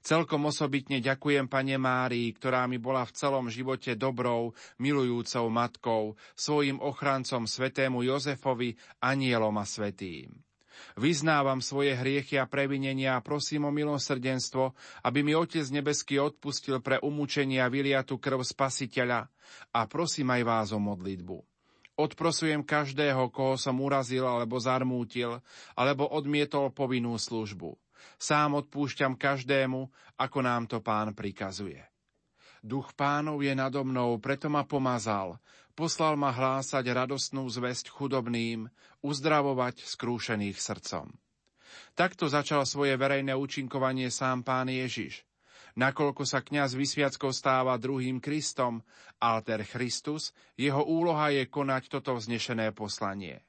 Celkom 0.00 0.48
osobitne 0.48 1.04
ďakujem 1.04 1.46
Pane 1.52 1.76
Márii, 1.76 2.32
ktorá 2.32 2.64
mi 2.64 2.80
bola 2.80 3.04
v 3.04 3.12
celom 3.12 3.46
živote 3.52 3.92
dobrou, 3.92 4.56
milujúcou 4.80 5.52
matkou, 5.52 6.02
svojim 6.32 6.80
ochrancom 6.80 7.44
svetému 7.44 8.00
Jozefovi, 8.02 8.74
anielom 9.04 9.54
a 9.60 9.68
svetým. 9.68 10.32
Vyznávam 10.96 11.64
svoje 11.64 11.96
hriechy 11.96 12.36
a 12.36 12.44
previnenia 12.44 13.16
a 13.16 13.24
prosím 13.24 13.68
o 13.68 13.72
milosrdenstvo, 13.72 14.76
aby 15.08 15.24
mi 15.24 15.32
Otec 15.32 15.64
nebeský 15.72 16.20
odpustil 16.20 16.84
pre 16.84 17.00
umúčenie 17.00 17.64
a 17.64 17.72
vyliatu 17.72 18.20
krv 18.20 18.44
Spasiteľa 18.44 19.24
a 19.72 19.80
prosím 19.88 20.36
aj 20.36 20.42
vás 20.44 20.68
o 20.76 20.80
modlitbu. 20.80 21.55
Odprosujem 21.96 22.60
každého, 22.60 23.32
koho 23.32 23.56
som 23.56 23.80
urazil 23.80 24.28
alebo 24.28 24.60
zarmútil, 24.60 25.40
alebo 25.72 26.04
odmietol 26.04 26.68
povinnú 26.68 27.16
službu. 27.16 27.72
Sám 28.20 28.60
odpúšťam 28.60 29.16
každému, 29.16 29.88
ako 30.20 30.38
nám 30.44 30.68
to 30.68 30.84
pán 30.84 31.16
prikazuje. 31.16 31.80
Duch 32.60 32.92
pánov 32.92 33.40
je 33.40 33.52
nado 33.56 33.80
mnou, 33.80 34.20
preto 34.20 34.52
ma 34.52 34.68
pomazal. 34.68 35.40
Poslal 35.76 36.16
ma 36.16 36.32
hlásať 36.32 36.84
radostnú 36.88 37.48
zväzť 37.48 37.92
chudobným, 37.92 38.68
uzdravovať 39.04 39.84
skrúšených 39.84 40.56
srdcom. 40.56 41.12
Takto 41.92 42.28
začal 42.28 42.64
svoje 42.64 42.96
verejné 42.96 43.36
účinkovanie 43.36 44.08
sám 44.08 44.44
pán 44.44 44.72
Ježiš 44.72 45.25
nakoľko 45.76 46.24
sa 46.24 46.40
kňaz 46.40 46.74
vysviackou 46.74 47.30
stáva 47.30 47.76
druhým 47.76 48.18
Kristom, 48.18 48.80
alter 49.20 49.62
Christus, 49.62 50.32
jeho 50.56 50.82
úloha 50.82 51.30
je 51.30 51.44
konať 51.46 51.92
toto 51.92 52.16
vznešené 52.16 52.72
poslanie. 52.72 53.44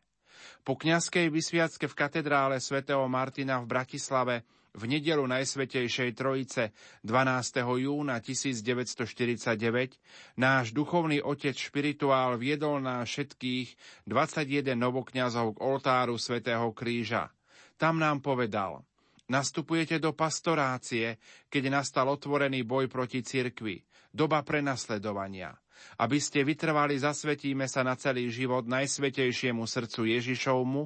Po 0.61 0.75
kňazskej 0.75 1.31
vysviacke 1.31 1.87
v 1.87 1.95
katedrále 1.95 2.59
svätého 2.59 3.07
Martina 3.07 3.63
v 3.63 3.71
Bratislave 3.71 4.43
v 4.77 4.83
nedelu 4.85 5.25
Najsvetejšej 5.25 6.13
Trojice 6.13 6.69
12. 7.01 7.65
júna 7.65 8.21
1949 8.21 10.37
náš 10.37 10.69
duchovný 10.69 11.25
otec 11.25 11.57
špirituál 11.57 12.37
viedol 12.37 12.83
na 12.83 13.01
všetkých 13.01 13.73
21 14.05 14.77
novokňazov 14.77 15.57
k 15.57 15.63
oltáru 15.65 16.21
svätého 16.21 16.69
Kríža. 16.77 17.33
Tam 17.81 17.97
nám 17.97 18.21
povedal– 18.21 18.83
Nastupujete 19.27 19.99
do 19.99 20.15
pastorácie, 20.15 21.19
keď 21.51 21.67
nastal 21.67 22.07
otvorený 22.07 22.63
boj 22.63 22.87
proti 22.87 23.19
cirkvi, 23.19 23.83
doba 24.07 24.39
prenasledovania. 24.39 25.51
Aby 25.99 26.17
ste 26.17 26.41
vytrvali, 26.47 26.97
zasvetíme 26.97 27.67
sa 27.69 27.83
na 27.83 27.93
celý 27.99 28.31
život 28.31 28.65
najsvetejšiemu 28.65 29.67
srdcu 29.67 30.09
Ježišovmu 30.15 30.81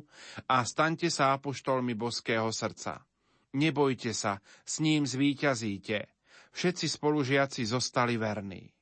a 0.52 0.58
staňte 0.66 1.08
sa 1.08 1.38
apoštolmi 1.38 1.96
boského 1.96 2.50
srdca. 2.52 3.06
Nebojte 3.56 4.12
sa, 4.12 4.42
s 4.66 4.82
ním 4.84 5.06
zvíťazíte. 5.06 6.10
Všetci 6.52 6.86
spolužiaci 6.98 7.64
zostali 7.64 8.20
verní. 8.20 8.74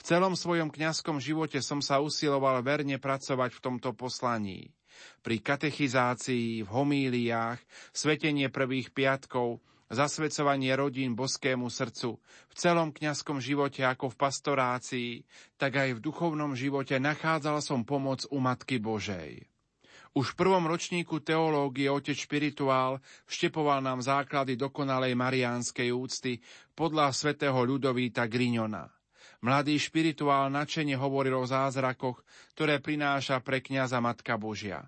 V 0.00 0.02
celom 0.08 0.32
svojom 0.32 0.72
kňazskom 0.72 1.20
živote 1.20 1.60
som 1.60 1.84
sa 1.84 2.00
usiloval 2.00 2.64
verne 2.64 2.96
pracovať 2.96 3.52
v 3.52 3.60
tomto 3.60 3.92
poslaní 3.92 4.72
pri 5.20 5.44
katechizácii, 5.44 6.64
v 6.64 6.68
homíliách, 6.68 7.60
svetenie 7.92 8.48
prvých 8.48 8.96
piatkov, 8.96 9.60
zasvedcovanie 9.92 10.72
rodín 10.72 11.12
boskému 11.12 11.68
srdcu, 11.68 12.16
v 12.20 12.54
celom 12.56 12.96
kňazskom 12.96 13.44
živote 13.44 13.84
ako 13.84 14.12
v 14.12 14.16
pastorácii, 14.16 15.12
tak 15.60 15.76
aj 15.76 16.00
v 16.00 16.04
duchovnom 16.04 16.56
živote 16.56 16.96
nachádzal 16.96 17.60
som 17.60 17.84
pomoc 17.84 18.24
u 18.32 18.40
Matky 18.40 18.80
Božej. 18.80 19.44
Už 20.10 20.34
v 20.34 20.38
prvom 20.42 20.66
ročníku 20.66 21.22
teológie 21.22 21.86
otec 21.86 22.18
špirituál 22.18 22.98
vštepoval 23.30 23.78
nám 23.78 24.02
základy 24.02 24.58
dokonalej 24.58 25.14
mariánskej 25.14 25.94
úcty 25.94 26.42
podľa 26.74 27.14
svätého 27.14 27.54
Ľudovíta 27.62 28.26
Griňona. 28.26 28.99
Mladý 29.40 29.80
špirituál 29.80 30.52
načene 30.52 30.92
hovoril 31.00 31.32
o 31.40 31.48
zázrakoch, 31.48 32.20
ktoré 32.52 32.76
prináša 32.76 33.40
pre 33.40 33.64
kňaza 33.64 33.96
Matka 33.96 34.36
Božia. 34.36 34.84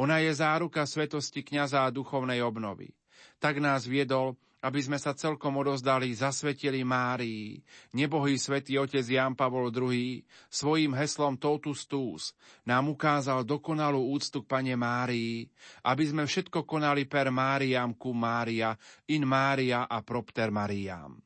Ona 0.00 0.24
je 0.24 0.32
záruka 0.32 0.88
svetosti 0.88 1.44
kňaza 1.44 1.84
a 1.84 1.92
duchovnej 1.92 2.40
obnovy. 2.40 2.96
Tak 3.36 3.60
nás 3.60 3.84
viedol, 3.84 4.40
aby 4.60 4.80
sme 4.80 4.96
sa 5.00 5.16
celkom 5.16 5.56
odozdali, 5.60 6.12
zasvetili 6.12 6.84
Márii. 6.84 7.60
Nebohý 7.96 8.36
svätý 8.36 8.76
otec 8.76 9.04
Jan 9.04 9.32
Pavol 9.32 9.72
II 9.72 10.20
svojim 10.52 10.92
heslom 10.96 11.36
Totus 11.40 11.88
Tus 11.88 12.36
nám 12.64 12.92
ukázal 12.92 13.44
dokonalú 13.44 14.12
úctu 14.12 14.44
k 14.44 14.48
Pane 14.48 14.76
Márii, 14.76 15.48
aby 15.84 16.04
sme 16.08 16.24
všetko 16.28 16.68
konali 16.68 17.08
per 17.08 17.32
Máriam 17.32 17.96
ku 17.96 18.12
Mária, 18.12 18.76
in 19.12 19.24
Mária 19.24 19.88
a 19.88 20.00
propter 20.04 20.52
Mariam. 20.52 21.20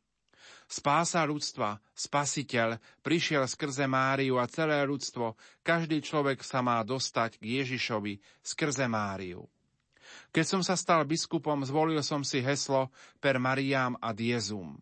Spása 0.75 1.23
ľudstva, 1.23 1.79
spasiteľ, 1.95 2.83
prišiel 2.99 3.47
skrze 3.47 3.87
Máriu 3.87 4.43
a 4.43 4.51
celé 4.51 4.83
ľudstvo, 4.83 5.39
každý 5.63 6.03
človek 6.03 6.43
sa 6.43 6.67
má 6.67 6.83
dostať 6.83 7.39
k 7.39 7.63
Ježišovi 7.63 8.19
skrze 8.43 8.91
Máriu. 8.91 9.47
Keď 10.35 10.43
som 10.43 10.63
sa 10.67 10.75
stal 10.75 11.07
biskupom, 11.07 11.63
zvolil 11.63 12.03
som 12.03 12.27
si 12.27 12.43
heslo 12.43 12.91
per 13.23 13.39
Mariam 13.39 13.95
ad 14.03 14.19
Jezum. 14.19 14.75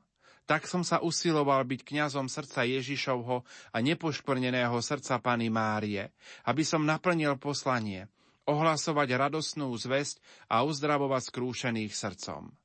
Tak 0.49 0.65
som 0.65 0.81
sa 0.81 1.05
usiloval 1.05 1.69
byť 1.69 1.85
kňazom 1.85 2.25
srdca 2.25 2.65
Ježišovho 2.65 3.45
a 3.45 3.77
nepoškvrneného 3.85 4.81
srdca 4.81 5.21
Pany 5.21 5.53
Márie, 5.53 6.09
aby 6.49 6.65
som 6.65 6.89
naplnil 6.89 7.37
poslanie, 7.37 8.09
ohlasovať 8.49 9.29
radosnú 9.29 9.69
zväzť 9.77 10.25
a 10.49 10.65
uzdravovať 10.65 11.23
skrúšených 11.29 11.93
srdcom. 11.93 12.62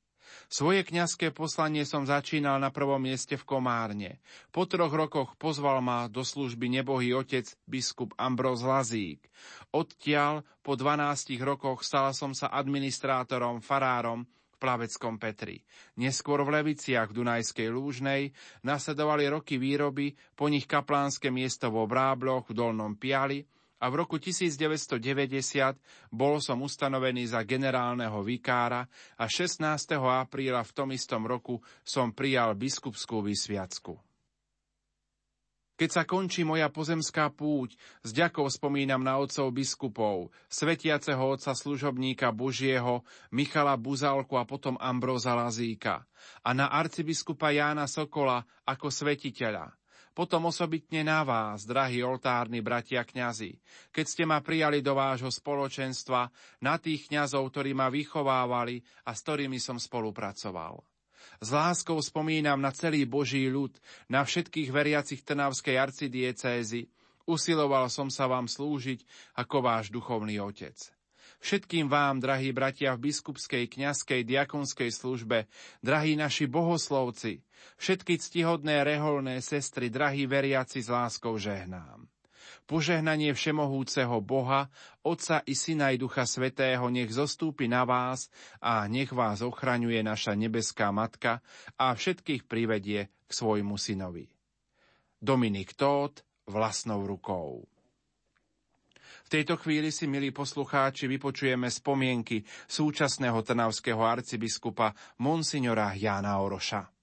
Svoje 0.47 0.83
kňazské 0.87 1.35
poslanie 1.35 1.83
som 1.83 2.07
začínal 2.07 2.57
na 2.61 2.71
prvom 2.71 2.99
mieste 2.99 3.35
v 3.35 3.47
Komárne. 3.47 4.23
Po 4.51 4.63
troch 4.63 4.91
rokoch 4.91 5.35
pozval 5.35 5.83
ma 5.83 6.07
do 6.07 6.23
služby 6.23 6.71
nebohý 6.71 7.11
otec 7.17 7.47
biskup 7.67 8.15
Ambroz 8.15 8.63
Lazík. 8.63 9.27
Odtiaľ 9.75 10.47
po 10.63 10.79
12 10.79 11.35
rokoch 11.43 11.83
stal 11.83 12.15
som 12.15 12.31
sa 12.31 12.51
administrátorom, 12.51 13.59
farárom 13.59 14.23
v 14.27 14.55
Plaveckom 14.59 15.19
Petri. 15.21 15.61
Neskôr 16.01 16.41
v 16.41 16.61
Leviciach 16.61 17.11
v 17.11 17.17
Dunajskej 17.21 17.69
Lúžnej 17.69 18.33
nasledovali 18.65 19.29
roky 19.29 19.61
výroby, 19.61 20.15
po 20.33 20.49
nich 20.49 20.65
kaplánske 20.65 21.29
miesto 21.29 21.69
vo 21.69 21.85
Brábloch 21.85 22.49
v 22.49 22.57
Dolnom 22.57 22.97
Piali, 22.97 23.45
a 23.77 23.85
v 23.93 23.93
roku 24.01 24.17
1990 24.17 25.77
bol 26.09 26.41
som 26.41 26.57
ustanovený 26.65 27.29
za 27.29 27.45
generálneho 27.45 28.25
vikára 28.25 28.89
a 29.17 29.25
16. 29.29 29.61
apríla 30.01 30.65
v 30.65 30.71
tom 30.73 30.89
istom 30.89 31.23
roku 31.29 31.61
som 31.85 32.09
prijal 32.09 32.57
biskupskú 32.57 33.21
vysviacku. 33.21 33.97
Keď 35.77 35.89
sa 35.93 36.09
končí 36.09 36.41
moja 36.41 36.73
pozemská 36.73 37.29
púť, 37.29 37.77
s 38.01 38.09
ďakou 38.09 38.49
spomínam 38.49 38.97
na 38.97 39.21
otcov 39.21 39.53
biskupov, 39.53 40.33
svetiaceho 40.49 41.21
otca 41.21 41.53
služobníka 41.53 42.33
Božieho, 42.33 43.05
Michala 43.29 43.77
Buzálku 43.77 44.41
a 44.41 44.49
potom 44.49 44.73
Ambroza 44.81 45.37
Lazíka 45.37 46.01
a 46.41 46.49
na 46.57 46.73
arcibiskupa 46.73 47.53
Jána 47.53 47.85
Sokola 47.85 48.41
ako 48.65 48.89
svetiteľa– 48.89 49.69
potom 50.17 50.49
osobitne 50.49 51.05
na 51.05 51.21
vás, 51.21 51.61
drahí 51.61 52.01
oltárni 52.01 52.57
bratia 52.65 53.05
kňazi, 53.05 53.53
keď 53.93 54.05
ste 54.09 54.23
ma 54.25 54.41
prijali 54.41 54.81
do 54.81 54.97
vášho 54.97 55.29
spoločenstva, 55.29 56.33
na 56.65 56.81
tých 56.81 57.05
kňazov, 57.13 57.45
ktorí 57.53 57.77
ma 57.77 57.93
vychovávali 57.93 58.81
a 59.05 59.13
s 59.13 59.21
ktorými 59.21 59.61
som 59.61 59.77
spolupracoval. 59.77 60.81
S 61.37 61.53
láskou 61.53 62.01
spomínam 62.01 62.57
na 62.57 62.73
celý 62.73 63.05
Boží 63.05 63.45
ľud, 63.45 63.77
na 64.09 64.25
všetkých 64.25 64.73
veriacich 64.73 65.21
Trnavskej 65.21 65.77
arcidiecézy. 65.77 66.89
Usiloval 67.29 67.93
som 67.93 68.09
sa 68.09 68.25
vám 68.25 68.49
slúžiť 68.49 69.05
ako 69.37 69.57
váš 69.61 69.93
duchovný 69.93 70.41
otec. 70.41 70.73
Všetkým 71.37 71.85
vám, 71.85 72.17
drahí 72.17 72.49
bratia 72.49 72.97
v 72.97 73.13
biskupskej, 73.13 73.69
kňazskej, 73.69 74.25
diakonskej 74.25 74.89
službe, 74.89 75.45
drahí 75.85 76.17
naši 76.17 76.49
bohoslovci, 76.49 77.45
všetky 77.77 78.17
ctihodné 78.17 78.83
reholné 78.83 79.41
sestry, 79.41 79.89
drahí 79.89 80.25
veriaci 80.25 80.81
s 80.81 80.89
láskou 80.89 81.37
žehnám. 81.37 82.07
Požehnanie 82.67 83.31
všemohúceho 83.31 84.19
Boha, 84.19 84.67
Otca 84.99 85.39
i 85.47 85.55
Syna 85.55 85.95
i 85.95 85.97
Ducha 85.97 86.27
Svetého 86.27 86.91
nech 86.91 87.15
zostúpi 87.15 87.71
na 87.71 87.87
vás 87.87 88.27
a 88.59 88.83
nech 88.91 89.15
vás 89.15 89.39
ochraňuje 89.39 90.03
naša 90.03 90.35
nebeská 90.35 90.91
Matka 90.91 91.39
a 91.79 91.95
všetkých 91.95 92.43
privedie 92.43 93.07
k 93.07 93.31
svojmu 93.31 93.79
synovi. 93.79 94.27
Dominik 95.15 95.79
Tóth 95.79 96.27
vlastnou 96.43 97.07
rukou. 97.07 97.63
V 99.27 99.29
tejto 99.31 99.59
chvíli 99.59 99.91
si, 99.91 100.07
milí 100.07 100.31
poslucháči, 100.31 101.07
vypočujeme 101.07 101.67
spomienky 101.67 102.47
súčasného 102.67 103.43
trnavského 103.43 103.99
arcibiskupa 103.99 104.95
Monsignora 105.19 105.91
Jána 105.95 106.39
Oroša. 106.39 106.96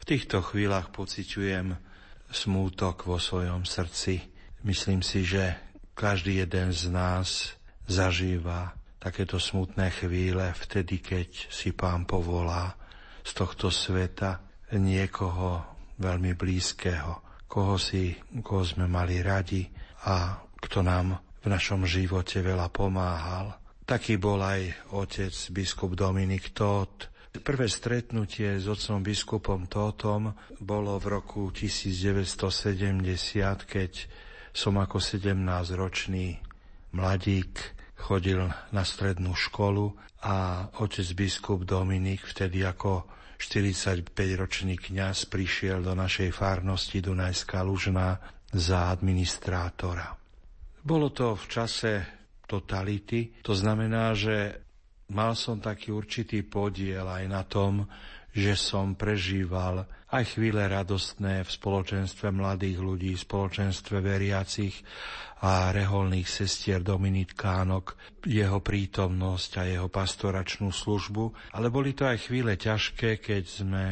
V 0.00 0.04
týchto 0.08 0.40
chvíľach 0.40 0.88
pociťujem 0.96 1.76
smútok 2.32 3.04
vo 3.04 3.20
svojom 3.20 3.68
srdci. 3.68 4.24
Myslím 4.64 5.04
si, 5.04 5.28
že 5.28 5.60
každý 5.92 6.40
jeden 6.40 6.72
z 6.72 6.88
nás 6.88 7.52
zažíva 7.84 8.72
takéto 8.96 9.36
smutné 9.36 9.92
chvíle 9.92 10.56
vtedy, 10.56 11.04
keď 11.04 11.28
si 11.52 11.76
pán 11.76 12.08
povolá 12.08 12.76
z 13.20 13.30
tohto 13.36 13.68
sveta 13.68 14.40
niekoho 14.72 15.64
veľmi 16.00 16.32
blízkeho, 16.32 17.44
koho, 17.44 17.76
si, 17.76 18.16
koho 18.40 18.64
sme 18.64 18.88
mali 18.88 19.20
radi 19.20 19.68
a 20.08 20.40
kto 20.64 20.80
nám 20.80 21.20
v 21.40 21.46
našom 21.48 21.84
živote 21.84 22.40
veľa 22.40 22.72
pomáhal. 22.72 23.56
Taký 23.84 24.16
bol 24.16 24.40
aj 24.40 24.92
otec 24.94 25.34
biskup 25.50 25.92
Dominik 25.92 26.54
Tóth, 26.56 27.10
Prvé 27.30 27.70
stretnutie 27.70 28.58
s 28.58 28.66
otcom 28.66 29.06
biskupom 29.06 29.70
Tótom 29.70 30.34
bolo 30.58 30.98
v 30.98 31.14
roku 31.14 31.54
1970, 31.54 33.06
keď 33.70 33.92
som 34.50 34.74
ako 34.74 34.98
17-ročný 34.98 36.42
mladík 36.90 37.78
chodil 37.94 38.50
na 38.74 38.82
strednú 38.82 39.38
školu 39.38 39.94
a 40.26 40.66
otec 40.82 41.06
biskup 41.14 41.62
Dominik 41.62 42.26
vtedy 42.26 42.66
ako 42.66 43.06
45-ročný 43.38 44.74
kňaz 44.76 45.30
prišiel 45.30 45.86
do 45.86 45.94
našej 45.94 46.34
farnosti 46.34 46.98
Dunajská 46.98 47.62
Lužná 47.62 48.18
za 48.50 48.90
administrátora. 48.90 50.18
Bolo 50.82 51.14
to 51.14 51.38
v 51.38 51.46
čase 51.46 51.92
totality, 52.44 53.38
to 53.40 53.54
znamená, 53.54 54.18
že 54.18 54.66
mal 55.10 55.34
som 55.34 55.58
taký 55.58 55.90
určitý 55.92 56.46
podiel 56.46 57.04
aj 57.04 57.24
na 57.26 57.42
tom, 57.44 57.84
že 58.30 58.54
som 58.54 58.94
prežíval 58.94 59.84
aj 60.10 60.38
chvíle 60.38 60.62
radostné 60.62 61.42
v 61.42 61.50
spoločenstve 61.50 62.30
mladých 62.30 62.78
ľudí, 62.78 63.12
v 63.18 63.24
spoločenstve 63.26 63.98
veriacich 63.98 64.74
a 65.42 65.74
reholných 65.74 66.30
sestier 66.30 66.78
Dominitkánok, 66.78 67.98
jeho 68.26 68.62
prítomnosť 68.62 69.50
a 69.58 69.62
jeho 69.66 69.88
pastoračnú 69.90 70.70
službu, 70.70 71.54
ale 71.58 71.74
boli 71.74 71.90
to 71.90 72.06
aj 72.06 72.30
chvíle 72.30 72.54
ťažké, 72.54 73.18
keď 73.18 73.42
sme 73.46 73.84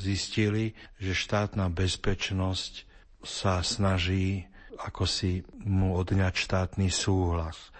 zistili, 0.00 0.72
že 0.96 1.12
štátna 1.12 1.68
bezpečnosť 1.68 2.72
sa 3.20 3.60
snaží 3.60 4.48
ako 4.80 5.06
si 5.06 5.46
mu 5.62 5.94
odňať 5.94 6.34
štátny 6.34 6.90
súhlas. 6.90 7.70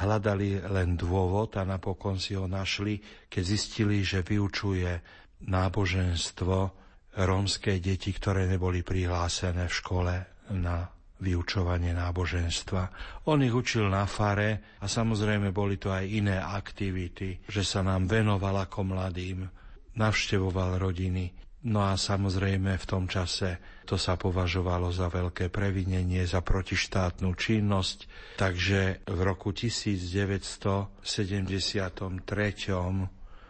Hľadali 0.00 0.64
len 0.64 0.96
dôvod 0.96 1.60
a 1.60 1.62
napokon 1.68 2.16
si 2.16 2.32
ho 2.32 2.48
našli, 2.48 2.96
keď 3.28 3.42
zistili, 3.44 4.00
že 4.00 4.24
vyučuje 4.24 4.88
náboženstvo 5.44 6.56
rómske 7.20 7.76
deti, 7.80 8.10
ktoré 8.16 8.48
neboli 8.48 8.80
prihlásené 8.80 9.68
v 9.68 9.76
škole 9.76 10.14
na 10.56 10.88
vyučovanie 11.20 11.92
náboženstva. 11.92 12.82
On 13.28 13.36
ich 13.44 13.52
učil 13.52 13.92
na 13.92 14.08
fare 14.08 14.80
a 14.80 14.88
samozrejme 14.88 15.52
boli 15.52 15.76
to 15.76 15.92
aj 15.92 16.08
iné 16.08 16.40
aktivity, 16.40 17.44
že 17.44 17.60
sa 17.60 17.84
nám 17.84 18.08
venoval 18.08 18.56
ako 18.64 18.96
mladým, 18.96 19.44
navštevoval 20.00 20.80
rodiny, 20.80 21.28
No 21.60 21.84
a 21.84 21.92
samozrejme 21.92 22.80
v 22.80 22.88
tom 22.88 23.04
čase 23.04 23.60
to 23.84 24.00
sa 24.00 24.16
považovalo 24.16 24.88
za 24.88 25.12
veľké 25.12 25.52
previnenie, 25.52 26.24
za 26.24 26.40
protištátnu 26.40 27.36
činnosť, 27.36 27.98
takže 28.40 29.04
v 29.04 29.20
roku 29.20 29.52
1973 29.52 31.04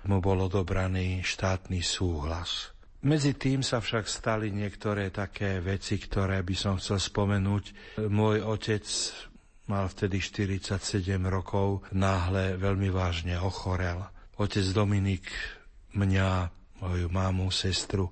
mu 0.00 0.16
bol 0.18 0.38
odobraný 0.42 1.22
štátny 1.22 1.78
súhlas. 1.86 2.74
Medzi 3.00 3.32
tým 3.32 3.62
sa 3.64 3.78
však 3.80 4.04
stali 4.10 4.50
niektoré 4.52 5.08
také 5.14 5.62
veci, 5.62 5.96
ktoré 5.96 6.42
by 6.42 6.52
som 6.58 6.74
chcel 6.76 7.00
spomenúť. 7.00 7.96
Môj 8.10 8.44
otec 8.44 8.84
mal 9.70 9.86
vtedy 9.86 10.18
47 10.18 10.76
rokov, 11.30 11.86
náhle 11.94 12.58
veľmi 12.58 12.90
vážne 12.90 13.38
ochorel. 13.38 14.02
Otec 14.36 14.66
Dominik 14.74 15.30
mňa 15.94 16.59
moju 16.80 17.08
mámu, 17.12 17.52
sestru, 17.52 18.08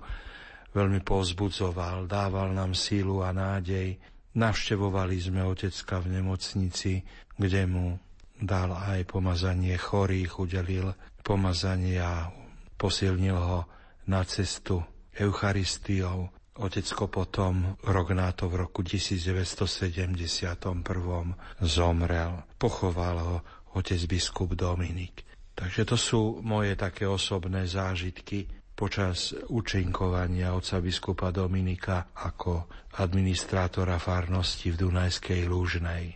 veľmi 0.73 1.01
pozbudzoval, 1.01 2.05
dával 2.05 2.53
nám 2.53 2.77
sílu 2.77 3.25
a 3.25 3.33
nádej. 3.33 3.97
Navštevovali 4.37 5.17
sme 5.17 5.41
otecka 5.41 5.97
v 5.99 6.21
nemocnici, 6.21 7.01
kde 7.35 7.65
mu 7.65 7.97
dal 8.39 8.71
aj 8.71 9.03
pomazanie 9.09 9.75
chorých, 9.75 10.39
udelil 10.39 10.93
pomazanie 11.25 11.99
a 11.99 12.31
posilnil 12.79 13.35
ho 13.35 13.59
na 14.07 14.23
cestu 14.23 14.79
Eucharistiou. 15.17 16.31
Otecko 16.59 17.07
potom, 17.07 17.79
rok 17.87 18.11
na 18.11 18.35
to 18.35 18.51
v 18.51 18.67
roku 18.67 18.83
1971 18.83 20.11
zomrel. 21.63 22.33
Pochoval 22.59 23.15
ho 23.19 23.37
otec 23.79 24.01
biskup 24.07 24.59
Dominik. 24.59 25.23
Takže 25.55 25.83
to 25.87 25.95
sú 25.99 26.21
moje 26.43 26.75
také 26.75 27.07
osobné 27.07 27.67
zážitky 27.67 28.58
počas 28.79 29.35
učinkovania 29.51 30.55
oca 30.55 30.79
biskupa 30.79 31.35
Dominika 31.35 32.15
ako 32.15 32.71
administrátora 32.95 33.99
farnosti 33.99 34.71
v 34.71 34.87
Dunajskej 34.87 35.43
Lúžnej. 35.51 36.15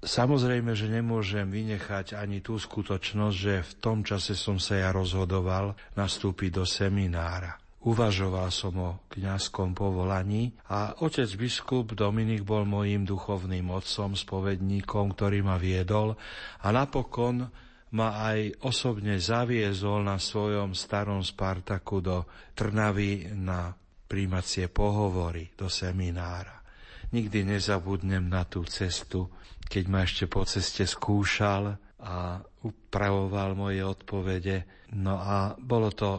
Samozrejme, 0.00 0.72
že 0.72 0.88
nemôžem 0.88 1.44
vynechať 1.44 2.16
ani 2.16 2.40
tú 2.40 2.56
skutočnosť, 2.56 3.36
že 3.36 3.54
v 3.60 3.72
tom 3.76 4.00
čase 4.00 4.32
som 4.32 4.56
sa 4.56 4.80
ja 4.80 4.88
rozhodoval 4.88 5.76
nastúpiť 6.00 6.50
do 6.56 6.64
seminára. 6.64 7.60
Uvažoval 7.84 8.48
som 8.48 8.74
o 8.80 8.90
kňazskom 9.12 9.76
povolaní 9.76 10.56
a 10.72 10.96
otec 10.98 11.28
biskup 11.36 11.92
Dominik 11.92 12.42
bol 12.42 12.64
mojím 12.64 13.04
duchovným 13.04 13.68
otcom, 13.68 14.16
spovedníkom, 14.16 15.14
ktorý 15.14 15.44
ma 15.44 15.60
viedol 15.60 16.16
a 16.64 16.68
napokon 16.72 17.67
ma 17.94 18.20
aj 18.32 18.68
osobne 18.68 19.16
zaviezol 19.16 20.04
na 20.04 20.20
svojom 20.20 20.76
starom 20.76 21.24
Spartaku 21.24 22.04
do 22.04 22.28
Trnavy 22.52 23.32
na 23.32 23.72
príjmacie 24.08 24.68
pohovory 24.68 25.52
do 25.56 25.72
seminára. 25.72 26.60
Nikdy 27.08 27.56
nezabudnem 27.56 28.28
na 28.28 28.44
tú 28.44 28.68
cestu, 28.68 29.32
keď 29.64 29.84
ma 29.88 30.04
ešte 30.04 30.28
po 30.28 30.44
ceste 30.44 30.84
skúšal 30.84 31.76
a 32.04 32.40
upravoval 32.64 33.56
moje 33.56 33.80
odpovede. 33.80 34.88
No 34.96 35.16
a 35.16 35.56
bolo 35.56 35.88
to 35.92 36.10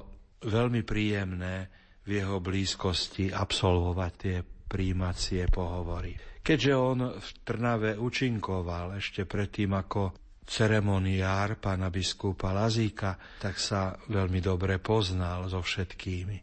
veľmi 0.45 0.81
príjemné 0.81 1.69
v 2.05 2.09
jeho 2.25 2.41
blízkosti 2.41 3.29
absolvovať 3.29 4.11
tie 4.17 4.37
príjmacie 4.41 5.45
pohovory. 5.49 6.17
Keďže 6.41 6.73
on 6.73 6.99
v 7.13 7.29
Trnave 7.45 7.91
učinkoval 7.97 8.97
ešte 8.97 9.29
predtým, 9.29 9.77
ako 9.77 10.28
ceremoniár 10.49 11.61
pána 11.61 11.93
biskupa 11.93 12.49
Lazíka, 12.49 13.15
tak 13.37 13.61
sa 13.61 13.93
veľmi 14.09 14.41
dobre 14.41 14.81
poznal 14.81 15.45
so 15.45 15.61
všetkými. 15.61 16.37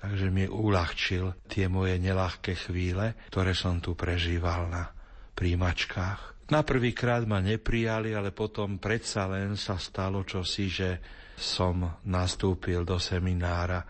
Takže 0.00 0.32
mi 0.32 0.48
uľahčil 0.48 1.46
tie 1.46 1.68
moje 1.70 2.00
nelahké 2.00 2.58
chvíle, 2.58 3.14
ktoré 3.30 3.54
som 3.54 3.78
tu 3.78 3.94
prežíval 3.94 4.66
na 4.66 4.90
príjmačkách. 5.36 6.50
Na 6.50 6.66
prvýkrát 6.66 7.22
ma 7.28 7.38
neprijali, 7.38 8.16
ale 8.16 8.34
potom 8.34 8.82
predsa 8.82 9.30
len 9.30 9.54
sa 9.54 9.78
stalo 9.78 10.26
čosi, 10.26 10.66
že 10.66 10.90
som 11.38 12.02
nastúpil 12.08 12.82
do 12.82 12.98
seminára. 12.98 13.84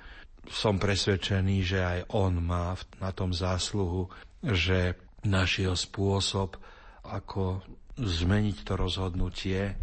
Som 0.47 0.77
presvedčený, 0.77 1.57
že 1.65 1.81
aj 1.81 2.01
on 2.13 2.45
má 2.45 2.77
na 3.01 3.11
tom 3.15 3.33
zásluhu, 3.33 4.11
že 4.43 4.99
našiel 5.25 5.79
spôsob, 5.79 6.59
ako 7.03 7.63
zmeniť 7.97 8.57
to 8.65 8.73
rozhodnutie 8.77 9.77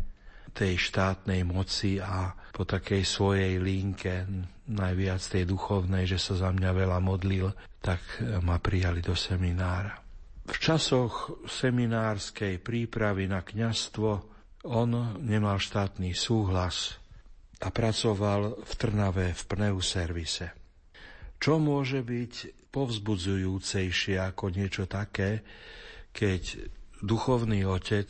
tej 0.50 0.82
štátnej 0.82 1.46
moci 1.46 2.02
a 2.02 2.34
po 2.50 2.66
takej 2.66 3.06
svojej 3.06 3.62
linke 3.62 4.26
najviac 4.70 5.22
tej 5.22 5.46
duchovnej, 5.46 6.10
že 6.10 6.18
sa 6.18 6.34
za 6.36 6.50
mňa 6.50 6.72
veľa 6.74 7.00
modlil, 7.02 7.54
tak 7.80 8.02
ma 8.42 8.58
prijali 8.58 9.00
do 9.00 9.14
seminára. 9.14 9.98
V 10.50 10.58
časoch 10.58 11.46
seminárskej 11.46 12.58
prípravy 12.58 13.30
na 13.30 13.46
kňastvo 13.46 14.10
on 14.66 15.22
nemal 15.22 15.62
štátny 15.62 16.18
súhlas 16.18 16.98
a 17.62 17.70
pracoval 17.70 18.58
v 18.58 18.74
Trnave 18.74 19.28
v 19.38 19.44
pneuservise. 19.46 20.48
Čo 21.40 21.62
môže 21.62 22.02
byť 22.02 22.68
povzbudzujúcejšie 22.74 24.18
ako 24.20 24.46
niečo 24.52 24.90
také, 24.90 25.46
keď 26.12 26.68
duchovný 27.02 27.64
otec, 27.66 28.10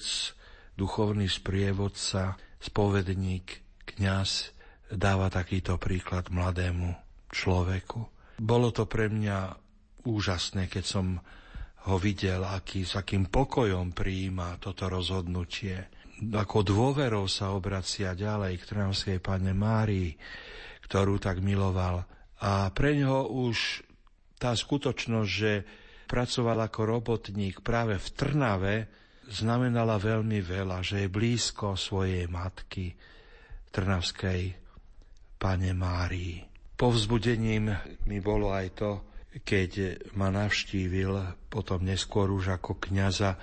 duchovný 0.78 1.28
sprievodca, 1.28 2.40
spovedník, 2.60 3.62
kňaz 3.86 4.56
dáva 4.90 5.30
takýto 5.30 5.78
príklad 5.78 6.34
mladému 6.34 6.98
človeku. 7.30 8.00
Bolo 8.40 8.72
to 8.72 8.88
pre 8.90 9.12
mňa 9.12 9.54
úžasné, 10.08 10.72
keď 10.72 10.84
som 10.86 11.06
ho 11.90 11.96
videl, 12.00 12.44
aký, 12.44 12.84
s 12.84 12.96
akým 12.98 13.28
pokojom 13.32 13.96
prijíma 13.96 14.60
toto 14.60 14.88
rozhodnutie. 14.92 15.88
Ako 16.20 16.68
dôverou 16.68 17.32
sa 17.32 17.56
obracia 17.56 18.12
ďalej 18.12 18.60
k 18.60 18.68
Trnavskej 18.76 19.20
pane 19.24 19.56
Márii, 19.56 20.12
ktorú 20.88 21.16
tak 21.22 21.40
miloval. 21.40 22.04
A 22.44 22.68
pre 22.76 23.00
ňoho 23.00 23.32
už 23.48 23.84
tá 24.40 24.56
skutočnosť, 24.56 25.32
že 25.32 25.64
pracoval 26.10 26.58
ako 26.66 26.82
robotník 26.90 27.62
práve 27.62 28.02
v 28.02 28.08
Trnave, 28.18 28.76
znamenala 29.30 30.02
veľmi 30.02 30.42
veľa, 30.42 30.82
že 30.82 31.06
je 31.06 31.14
blízko 31.14 31.78
svojej 31.78 32.26
matky, 32.26 32.98
Trnavskej 33.70 34.58
Pane 35.38 35.72
Márii. 35.78 36.42
Povzbudením 36.74 37.70
mi 38.10 38.18
bolo 38.18 38.50
aj 38.50 38.68
to, 38.74 38.92
keď 39.46 40.02
ma 40.18 40.34
navštívil 40.34 41.46
potom 41.46 41.86
neskôr 41.86 42.34
už 42.34 42.58
ako 42.58 42.82
kňaza 42.82 43.38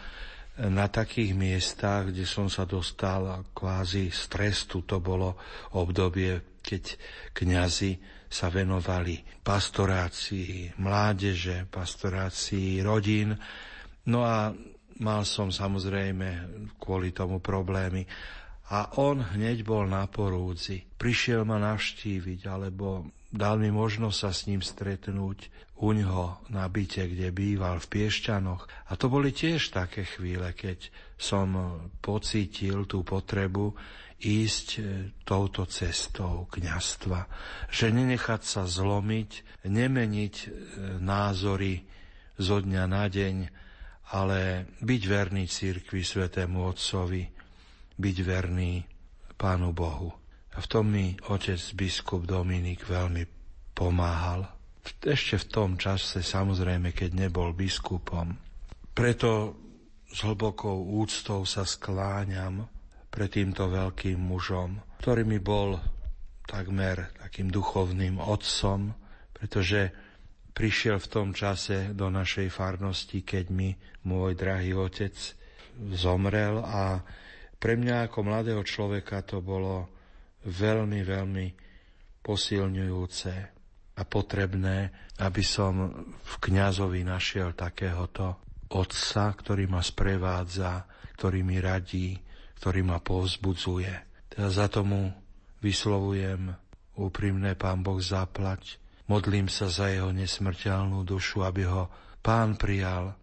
na 0.66 0.90
takých 0.90 1.36
miestach, 1.36 2.10
kde 2.10 2.26
som 2.26 2.50
sa 2.50 2.66
dostal 2.66 3.46
kvázi 3.54 4.10
z 4.10 4.22
trestu. 4.26 4.82
To 4.88 4.98
bolo 4.98 5.38
obdobie, 5.78 6.58
keď 6.64 6.98
kňazi 7.36 8.15
sa 8.26 8.50
venovali 8.50 9.22
pastorácii 9.42 10.78
mládeže, 10.82 11.70
pastorácii 11.70 12.82
rodín. 12.82 13.34
No 14.10 14.26
a 14.26 14.50
mal 15.02 15.22
som 15.28 15.52
samozrejme 15.52 16.50
kvôli 16.80 17.12
tomu 17.12 17.38
problémy 17.38 18.06
a 18.66 18.98
on 18.98 19.22
hneď 19.22 19.62
bol 19.62 19.86
na 19.86 20.10
porúdzi. 20.10 20.82
Prišiel 20.98 21.46
ma 21.46 21.62
navštíviť, 21.62 22.40
alebo 22.50 23.06
dal 23.30 23.62
mi 23.62 23.70
možnosť 23.70 24.18
sa 24.18 24.30
s 24.34 24.50
ním 24.50 24.58
stretnúť 24.58 25.38
u 25.76 25.92
ňoho 25.92 26.50
na 26.50 26.66
byte, 26.66 27.06
kde 27.06 27.30
býval 27.30 27.78
v 27.78 27.90
Piešťanoch. 27.94 28.90
A 28.90 28.92
to 28.98 29.06
boli 29.06 29.30
tiež 29.30 29.70
také 29.70 30.02
chvíle, 30.08 30.50
keď 30.56 30.90
som 31.14 31.78
pocítil 32.02 32.88
tú 32.90 33.06
potrebu 33.06 33.76
ísť 34.16 34.66
e, 34.76 34.80
touto 35.28 35.68
cestou 35.68 36.48
kňastva. 36.48 37.20
Že 37.68 37.86
nenechať 37.92 38.42
sa 38.42 38.62
zlomiť, 38.64 39.62
nemeniť 39.68 40.34
e, 40.34 40.46
názory 41.04 41.84
zo 42.40 42.60
dňa 42.60 42.84
na 42.88 43.04
deň, 43.08 43.36
ale 44.16 44.70
byť 44.80 45.02
verný 45.04 45.44
cirkvi 45.50 46.00
svetému 46.00 46.64
Otcovi, 46.64 47.24
byť 47.96 48.16
verný 48.24 48.80
Pánu 49.36 49.76
Bohu. 49.76 50.10
A 50.56 50.64
v 50.64 50.66
tom 50.70 50.88
mi 50.88 51.12
otec 51.28 51.60
biskup 51.76 52.24
Dominik 52.24 52.88
veľmi 52.88 53.28
pomáhal. 53.76 54.48
Ešte 55.04 55.36
v 55.44 55.46
tom 55.50 55.70
čase, 55.76 56.24
samozrejme, 56.24 56.96
keď 56.96 57.28
nebol 57.28 57.52
biskupom. 57.52 58.32
Preto 58.96 59.60
s 60.08 60.24
hlbokou 60.24 60.96
úctou 60.96 61.44
sa 61.44 61.68
skláňam 61.68 62.64
pred 63.16 63.32
týmto 63.32 63.72
veľkým 63.72 64.20
mužom, 64.20 64.76
ktorý 65.00 65.24
mi 65.24 65.40
bol 65.40 65.80
takmer 66.44 67.16
takým 67.16 67.48
duchovným 67.48 68.20
otcom, 68.20 68.92
pretože 69.32 69.88
prišiel 70.52 71.00
v 71.00 71.08
tom 71.08 71.28
čase 71.32 71.96
do 71.96 72.12
našej 72.12 72.52
farnosti, 72.52 73.24
keď 73.24 73.44
mi 73.48 73.72
môj 74.04 74.36
drahý 74.36 74.76
otec 74.76 75.16
zomrel. 75.96 76.60
A 76.60 77.00
pre 77.56 77.80
mňa 77.80 78.12
ako 78.12 78.18
mladého 78.20 78.60
človeka 78.60 79.24
to 79.24 79.40
bolo 79.40 79.88
veľmi, 80.44 81.00
veľmi 81.00 81.46
posilňujúce 82.20 83.32
a 83.96 84.02
potrebné, 84.04 84.92
aby 85.24 85.40
som 85.40 86.04
v 86.20 86.34
kňazovi 86.36 87.00
našiel 87.00 87.56
takéhoto 87.56 88.44
otca, 88.76 89.32
ktorý 89.32 89.72
ma 89.72 89.80
sprevádza, 89.80 90.84
ktorý 91.16 91.40
mi 91.40 91.56
radí, 91.64 92.25
ktorý 92.58 92.80
ma 92.84 92.98
povzbudzuje. 92.98 93.92
Teda 94.32 94.48
za 94.48 94.66
tomu 94.66 95.12
vyslovujem 95.60 96.52
úprimné 96.96 97.54
Pán 97.54 97.84
Boh 97.84 98.00
zaplať. 98.00 98.80
Modlím 99.06 99.46
sa 99.46 99.70
za 99.70 99.92
jeho 99.92 100.10
nesmrteľnú 100.10 101.06
dušu, 101.06 101.46
aby 101.46 101.68
ho 101.68 101.88
Pán 102.24 102.58
prijal 102.58 103.14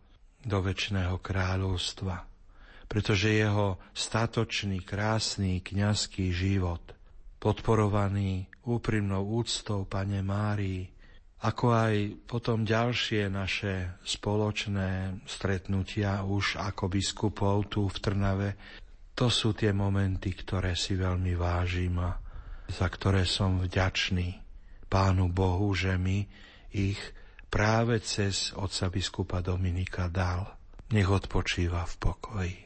do 0.43 0.57
väčšného 0.63 1.19
kráľovstva 1.19 2.33
pretože 2.93 3.33
jeho 3.33 3.81
statočný, 3.97 4.85
krásny 4.85 5.65
kňazský 5.65 6.29
život, 6.29 6.93
podporovaný 7.41 8.45
úprimnou 8.69 9.41
úctou 9.41 9.89
Pane 9.89 10.21
Márii, 10.21 10.85
ako 11.41 11.73
aj 11.73 11.93
potom 12.29 12.61
ďalšie 12.61 13.33
naše 13.33 13.99
spoločné 14.05 15.19
stretnutia 15.25 16.21
už 16.21 16.61
ako 16.61 16.85
biskupov 16.85 17.65
tu 17.65 17.89
v 17.89 17.97
Trnave, 17.97 18.49
to 19.13 19.29
sú 19.29 19.53
tie 19.53 19.69
momenty, 19.69 20.33
ktoré 20.33 20.73
si 20.73 20.97
veľmi 20.97 21.37
vážim 21.37 22.01
a 22.01 22.17
za 22.69 22.89
ktoré 22.89 23.29
som 23.29 23.61
vďačný 23.61 24.41
Pánu 24.89 25.29
Bohu, 25.29 25.73
že 25.73 25.97
mi 25.97 26.25
ich 26.73 27.01
práve 27.49 28.01
cez 28.01 28.53
otca 28.57 28.89
biskupa 28.89 29.41
Dominika 29.45 30.09
dal. 30.09 30.49
Nech 30.93 31.09
odpočíva 31.09 31.85
v 31.85 31.95
pokoji. 31.97 32.57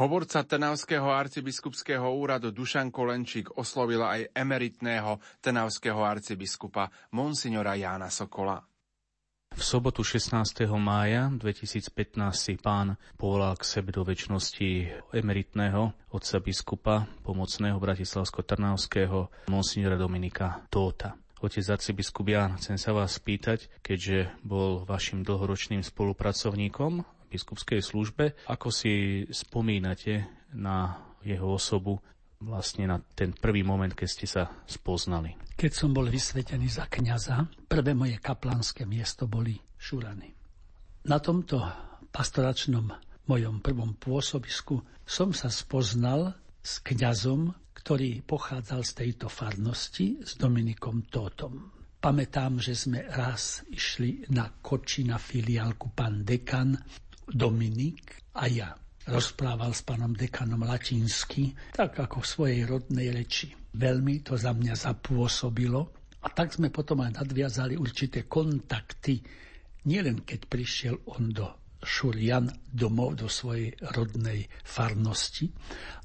Hovorca 0.00 0.40
Trnavského 0.40 1.12
arcibiskupského 1.12 2.08
úradu 2.16 2.48
Dušan 2.48 2.88
Kolenčík 2.88 3.60
oslovil 3.60 4.00
aj 4.00 4.32
emeritného 4.32 5.20
trnavského 5.44 6.00
arcibiskupa 6.00 6.88
monsignora 7.12 7.76
Jána 7.76 8.08
Sokola. 8.08 8.71
V 9.52 9.62
sobotu 9.64 10.00
16. 10.00 10.64
mája 10.80 11.28
2015 11.28 11.92
si 12.32 12.56
pán 12.56 12.96
povolal 13.20 13.52
k 13.60 13.68
sebe 13.68 13.92
do 13.92 14.00
väčšnosti 14.00 14.88
emeritného 15.12 15.92
otca 16.08 16.36
biskupa 16.40 17.04
pomocného 17.20 17.76
bratislavsko-trnavského 17.76 19.28
monsignora 19.52 20.00
Dominika 20.00 20.64
Tóta. 20.72 21.20
Otec 21.44 21.68
arcibiskup 21.68 22.32
Ján, 22.32 22.56
chcem 22.56 22.80
sa 22.80 22.96
vás 22.96 23.18
spýtať, 23.20 23.68
keďže 23.84 24.32
bol 24.40 24.88
vašim 24.88 25.20
dlhoročným 25.20 25.84
spolupracovníkom 25.84 27.04
biskupskej 27.28 27.84
službe. 27.84 28.32
Ako 28.48 28.72
si 28.72 29.24
spomínate 29.28 30.28
na 30.52 31.02
jeho 31.20 31.56
osobu, 31.56 32.00
vlastne 32.44 32.90
na 32.90 32.98
ten 33.00 33.32
prvý 33.32 33.62
moment, 33.62 33.90
keď 33.92 34.08
ste 34.08 34.26
sa 34.26 34.50
spoznali? 34.66 35.34
Keď 35.54 35.72
som 35.72 35.90
bol 35.94 36.10
vysvetený 36.10 36.66
za 36.66 36.90
kňaza, 36.90 37.68
prvé 37.70 37.94
moje 37.94 38.18
kaplánske 38.18 38.82
miesto 38.88 39.30
boli 39.30 39.54
Šurany. 39.78 40.30
Na 41.06 41.18
tomto 41.18 41.58
pastoračnom 42.14 42.92
mojom 43.26 43.62
prvom 43.62 43.94
pôsobisku 43.98 44.78
som 45.02 45.34
sa 45.34 45.50
spoznal 45.50 46.34
s 46.62 46.78
kňazom, 46.82 47.50
ktorý 47.74 48.22
pochádzal 48.22 48.86
z 48.86 48.92
tejto 48.94 49.26
farnosti, 49.26 50.22
s 50.22 50.38
Dominikom 50.38 51.10
Tótom. 51.10 51.74
Pamätám, 52.02 52.58
že 52.58 52.74
sme 52.74 53.06
raz 53.06 53.62
išli 53.70 54.26
na 54.34 54.50
koči 54.58 55.06
na 55.06 55.18
filiálku 55.18 55.94
pán 55.94 56.26
dekan 56.26 56.74
Dominik 57.26 58.34
a 58.34 58.50
ja. 58.50 58.74
Rozprával 59.08 59.74
s 59.74 59.82
pánom 59.82 60.14
dekanom 60.14 60.62
latinsky, 60.62 61.50
tak 61.74 61.98
ako 61.98 62.22
v 62.22 62.30
svojej 62.30 62.60
rodnej 62.68 63.10
reči. 63.10 63.50
Veľmi 63.74 64.22
to 64.22 64.38
za 64.38 64.54
mňa 64.54 64.74
zapôsobilo 64.78 65.80
a 66.22 66.30
tak 66.30 66.54
sme 66.54 66.70
potom 66.70 67.02
aj 67.02 67.18
nadviazali 67.18 67.74
určité 67.74 68.30
kontakty, 68.30 69.18
nielen 69.90 70.22
keď 70.22 70.40
prišiel 70.46 70.96
on 71.10 71.34
do 71.34 71.46
Šurian 71.82 72.46
domov 72.70 73.18
do 73.18 73.26
svojej 73.26 73.74
rodnej 73.98 74.46
farnosti, 74.62 75.50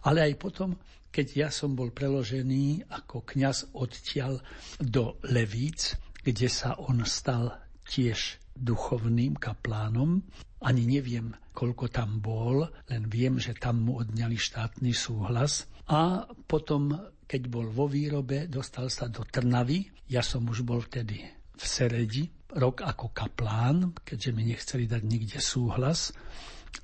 ale 0.10 0.26
aj 0.26 0.34
potom, 0.42 0.74
keď 1.14 1.28
ja 1.38 1.50
som 1.54 1.78
bol 1.78 1.94
preložený 1.94 2.90
ako 2.90 3.22
kňaz 3.22 3.78
odtiaľ 3.78 4.42
do 4.82 5.22
Levíc, 5.30 5.94
kde 6.26 6.50
sa 6.50 6.74
on 6.82 7.06
stal 7.06 7.62
tiež 7.86 8.42
duchovným 8.58 9.38
kaplánom. 9.38 10.26
Ani 10.64 10.90
neviem, 10.90 11.34
koľko 11.54 11.90
tam 11.94 12.18
bol, 12.18 12.66
len 12.90 13.04
viem, 13.10 13.38
že 13.38 13.54
tam 13.54 13.86
mu 13.86 14.02
odňali 14.02 14.38
štátny 14.38 14.90
súhlas. 14.94 15.70
A 15.88 16.26
potom 16.50 16.94
keď 17.28 17.42
bol 17.52 17.68
vo 17.68 17.92
výrobe, 17.92 18.48
dostal 18.48 18.88
sa 18.88 19.12
do 19.12 19.28
Trnavy. 19.28 19.84
Ja 20.08 20.24
som 20.24 20.48
už 20.48 20.64
bol 20.64 20.80
vtedy 20.80 21.20
v 21.60 21.64
Seredi, 21.64 22.24
rok 22.56 22.88
ako 22.88 23.12
kaplán, 23.12 23.92
keďže 24.08 24.32
mi 24.32 24.48
nechceli 24.48 24.88
dať 24.88 25.04
nikde 25.04 25.40
súhlas. 25.44 26.16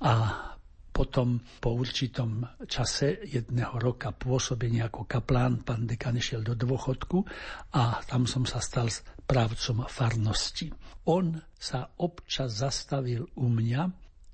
A 0.04 0.36
potom 0.94 1.42
po 1.58 1.74
určitom 1.74 2.44
čase 2.70 3.24
jedného 3.26 3.74
roka 3.82 4.14
pôsobenia 4.14 4.86
ako 4.92 5.10
kaplán 5.10 5.66
pán 5.66 5.90
dekan 5.90 6.14
išiel 6.14 6.46
do 6.46 6.54
dôchodku 6.54 7.26
a 7.74 7.98
tam 8.06 8.30
som 8.30 8.46
sa 8.46 8.62
stal 8.62 8.86
právcom 9.24 9.88
farnosti. 9.88 10.68
On 11.08 11.36
sa 11.56 11.88
občas 12.00 12.60
zastavil 12.60 13.28
u 13.36 13.48
mňa, 13.48 13.82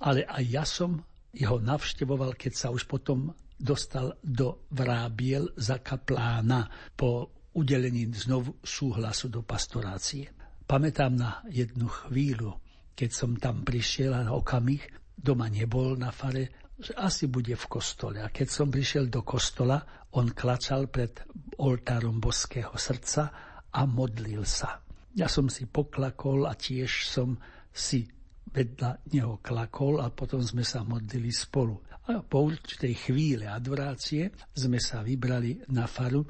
ale 0.02 0.26
aj 0.26 0.44
ja 0.46 0.64
som 0.66 1.02
jeho 1.30 1.62
navštevoval, 1.62 2.34
keď 2.34 2.52
sa 2.54 2.68
už 2.74 2.90
potom 2.90 3.30
dostal 3.54 4.16
do 4.24 4.66
Vrábiel 4.72 5.52
za 5.54 5.78
kaplána 5.78 6.66
po 6.96 7.30
udelení 7.54 8.08
znovu 8.14 8.58
súhlasu 8.62 9.28
do 9.28 9.42
pastorácie. 9.42 10.32
Pamätám 10.64 11.12
na 11.18 11.42
jednu 11.50 11.90
chvíľu, 11.90 12.56
keď 12.94 13.10
som 13.10 13.34
tam 13.36 13.66
prišiel 13.66 14.14
a 14.14 14.30
okamih 14.30 14.80
doma 15.18 15.50
nebol 15.50 15.98
na 15.98 16.14
fare, 16.14 16.72
že 16.80 16.96
asi 16.96 17.28
bude 17.28 17.52
v 17.52 17.66
kostole. 17.68 18.24
A 18.24 18.32
keď 18.32 18.48
som 18.48 18.72
prišiel 18.72 19.12
do 19.12 19.20
kostola, 19.20 19.82
on 20.16 20.32
klačal 20.32 20.88
pred 20.88 21.20
oltárom 21.60 22.22
boského 22.22 22.72
srdca 22.80 23.49
a 23.74 23.86
modlil 23.86 24.42
sa. 24.46 24.82
Ja 25.14 25.26
som 25.26 25.50
si 25.50 25.66
poklakol 25.66 26.46
a 26.46 26.54
tiež 26.54 27.06
som 27.06 27.38
si 27.70 28.06
vedľa 28.50 29.06
neho 29.14 29.38
klakol 29.38 30.02
a 30.02 30.10
potom 30.10 30.42
sme 30.42 30.66
sa 30.66 30.82
modlili 30.82 31.30
spolu. 31.30 31.78
A 32.10 32.22
po 32.26 32.50
určitej 32.50 32.94
chvíle 33.10 33.46
adorácie 33.46 34.34
sme 34.54 34.82
sa 34.82 35.06
vybrali 35.06 35.62
na 35.70 35.86
faru, 35.86 36.26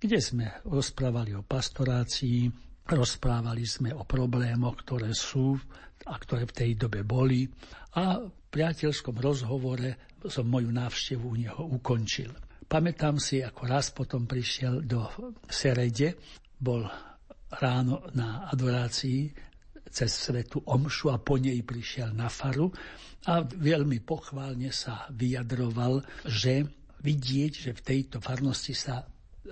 kde 0.00 0.18
sme 0.18 0.46
rozprávali 0.66 1.36
o 1.38 1.46
pastorácii, 1.46 2.50
rozprávali 2.90 3.62
sme 3.62 3.94
o 3.94 4.02
problémoch, 4.02 4.82
ktoré 4.82 5.14
sú 5.14 5.54
a 6.10 6.14
ktoré 6.18 6.48
v 6.50 6.56
tej 6.56 6.70
dobe 6.74 7.06
boli 7.06 7.46
a 7.94 8.18
v 8.18 8.30
priateľskom 8.50 9.14
rozhovore 9.22 10.18
som 10.26 10.48
moju 10.50 10.74
návštevu 10.74 11.22
u 11.22 11.36
neho 11.38 11.62
ukončil. 11.70 12.34
Pamätám 12.70 13.18
si, 13.18 13.42
ako 13.42 13.62
raz 13.66 13.90
potom 13.94 14.26
prišiel 14.26 14.82
do 14.86 15.06
Serede, 15.46 16.18
bol 16.60 16.84
ráno 17.56 18.06
na 18.14 18.46
adorácii 18.52 19.32
cez 19.90 20.12
svetu 20.12 20.62
omšu 20.62 21.10
a 21.10 21.18
po 21.18 21.34
nej 21.40 21.58
prišiel 21.66 22.14
na 22.14 22.30
faru 22.30 22.70
a 23.26 23.42
veľmi 23.42 24.00
pochválne 24.06 24.70
sa 24.70 25.10
vyjadroval, 25.10 26.04
že 26.28 26.62
vidieť, 27.02 27.52
že 27.68 27.70
v 27.74 27.84
tejto 27.84 28.22
farnosti 28.22 28.76
sa 28.76 29.02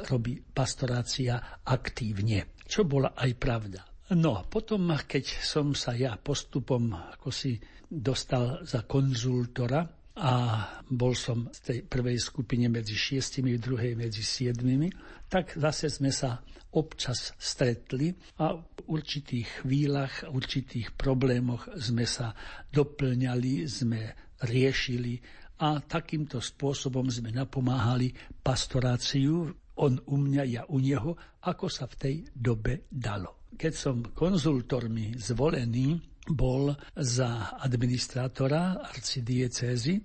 robí 0.06 0.38
pastorácia 0.38 1.58
aktívne, 1.66 2.54
čo 2.68 2.86
bola 2.86 3.18
aj 3.18 3.30
pravda. 3.34 3.80
No 4.14 4.38
a 4.38 4.46
potom, 4.46 4.88
keď 4.94 5.24
som 5.42 5.74
sa 5.74 5.92
ja 5.92 6.16
postupom 6.16 6.92
ako 7.18 7.28
si 7.28 7.58
dostal 7.88 8.64
za 8.64 8.84
konzultora 8.84 9.84
a 10.18 10.66
bol 10.90 11.14
som 11.14 11.46
v 11.46 11.58
tej 11.62 11.78
prvej 11.86 12.18
skupine 12.18 12.66
medzi 12.66 12.98
šiestimi, 12.98 13.54
v 13.54 13.62
druhej 13.62 13.92
medzi 13.94 14.26
siedmimi, 14.26 14.90
tak 15.30 15.54
zase 15.54 15.86
sme 15.86 16.10
sa 16.10 16.42
občas 16.74 17.32
stretli 17.38 18.12
a 18.42 18.58
v 18.58 18.80
určitých 18.90 19.62
chvíľach, 19.62 20.26
v 20.26 20.34
určitých 20.36 20.98
problémoch 20.98 21.70
sme 21.78 22.04
sa 22.04 22.34
doplňali, 22.74 23.64
sme 23.64 24.00
riešili 24.42 25.22
a 25.58 25.82
takýmto 25.82 26.38
spôsobom 26.38 27.06
sme 27.10 27.34
napomáhali 27.34 28.14
pastoráciu, 28.42 29.50
on 29.78 29.94
u 30.10 30.16
mňa, 30.18 30.42
ja 30.50 30.62
u 30.66 30.82
neho, 30.82 31.14
ako 31.46 31.66
sa 31.70 31.86
v 31.86 31.94
tej 31.98 32.14
dobe 32.34 32.90
dalo. 32.90 33.46
Keď 33.54 33.72
som 33.72 33.96
konzultormi 34.14 35.14
zvolený, 35.18 35.98
bol 36.32 36.76
za 36.94 37.58
administrátora 37.60 38.80
arcidiecézy 38.84 40.00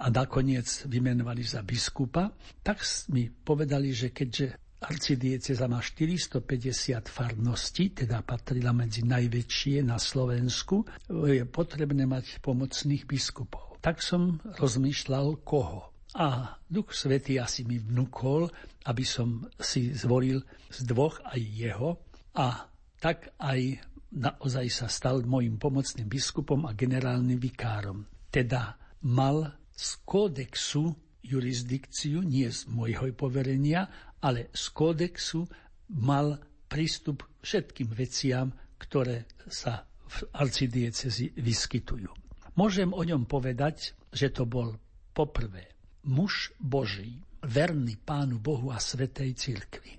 a 0.00 0.06
nakoniec 0.12 0.86
vymenovali 0.88 1.42
za 1.42 1.64
biskupa, 1.64 2.32
tak 2.60 2.84
mi 3.10 3.28
povedali, 3.28 3.92
že 3.92 4.12
keďže 4.12 4.62
arcidieceza 4.82 5.70
má 5.70 5.78
450 5.78 7.06
farností, 7.06 7.94
teda 7.94 8.26
patrila 8.26 8.74
medzi 8.74 9.06
najväčšie 9.06 9.86
na 9.86 9.96
Slovensku, 9.96 10.82
je 11.08 11.46
potrebné 11.46 12.04
mať 12.04 12.42
pomocných 12.42 13.06
biskupov. 13.06 13.78
Tak 13.78 14.02
som 14.02 14.42
rozmýšľal, 14.58 15.42
koho. 15.46 15.94
A 16.12 16.60
Duch 16.68 16.92
Svetý 16.92 17.40
asi 17.40 17.64
mi 17.64 17.80
vnúkol, 17.80 18.52
aby 18.84 19.04
som 19.06 19.48
si 19.56 19.96
zvolil 19.96 20.44
z 20.68 20.84
dvoch 20.84 21.22
aj 21.24 21.40
jeho 21.40 21.96
a 22.36 22.68
tak 23.00 23.32
aj 23.40 23.80
naozaj 24.12 24.66
sa 24.68 24.86
stal 24.92 25.24
môjim 25.24 25.56
pomocným 25.56 26.06
biskupom 26.06 26.68
a 26.68 26.76
generálnym 26.76 27.40
vikárom. 27.40 28.04
Teda 28.28 28.76
mal 29.08 29.56
z 29.72 29.88
kódexu 30.04 30.92
jurisdikciu, 31.24 32.20
nie 32.20 32.48
z 32.52 32.68
môjho 32.68 33.08
poverenia, 33.16 33.88
ale 34.20 34.52
z 34.52 34.64
kódexu 34.70 35.48
mal 35.96 36.38
prístup 36.68 37.24
všetkým 37.42 37.88
veciam, 37.92 38.52
ktoré 38.78 39.28
sa 39.48 39.84
v 40.08 40.18
arcidiecezi 40.36 41.32
vyskytujú. 41.40 42.10
Môžem 42.52 42.92
o 42.92 43.00
ňom 43.00 43.24
povedať, 43.24 43.96
že 44.12 44.28
to 44.28 44.44
bol 44.44 44.76
poprvé 45.16 45.72
muž 46.04 46.52
Boží, 46.60 47.22
verný 47.42 47.96
Pánu 47.96 48.38
Bohu 48.38 48.70
a 48.70 48.78
Svetej 48.78 49.34
Cirkvi. 49.34 49.96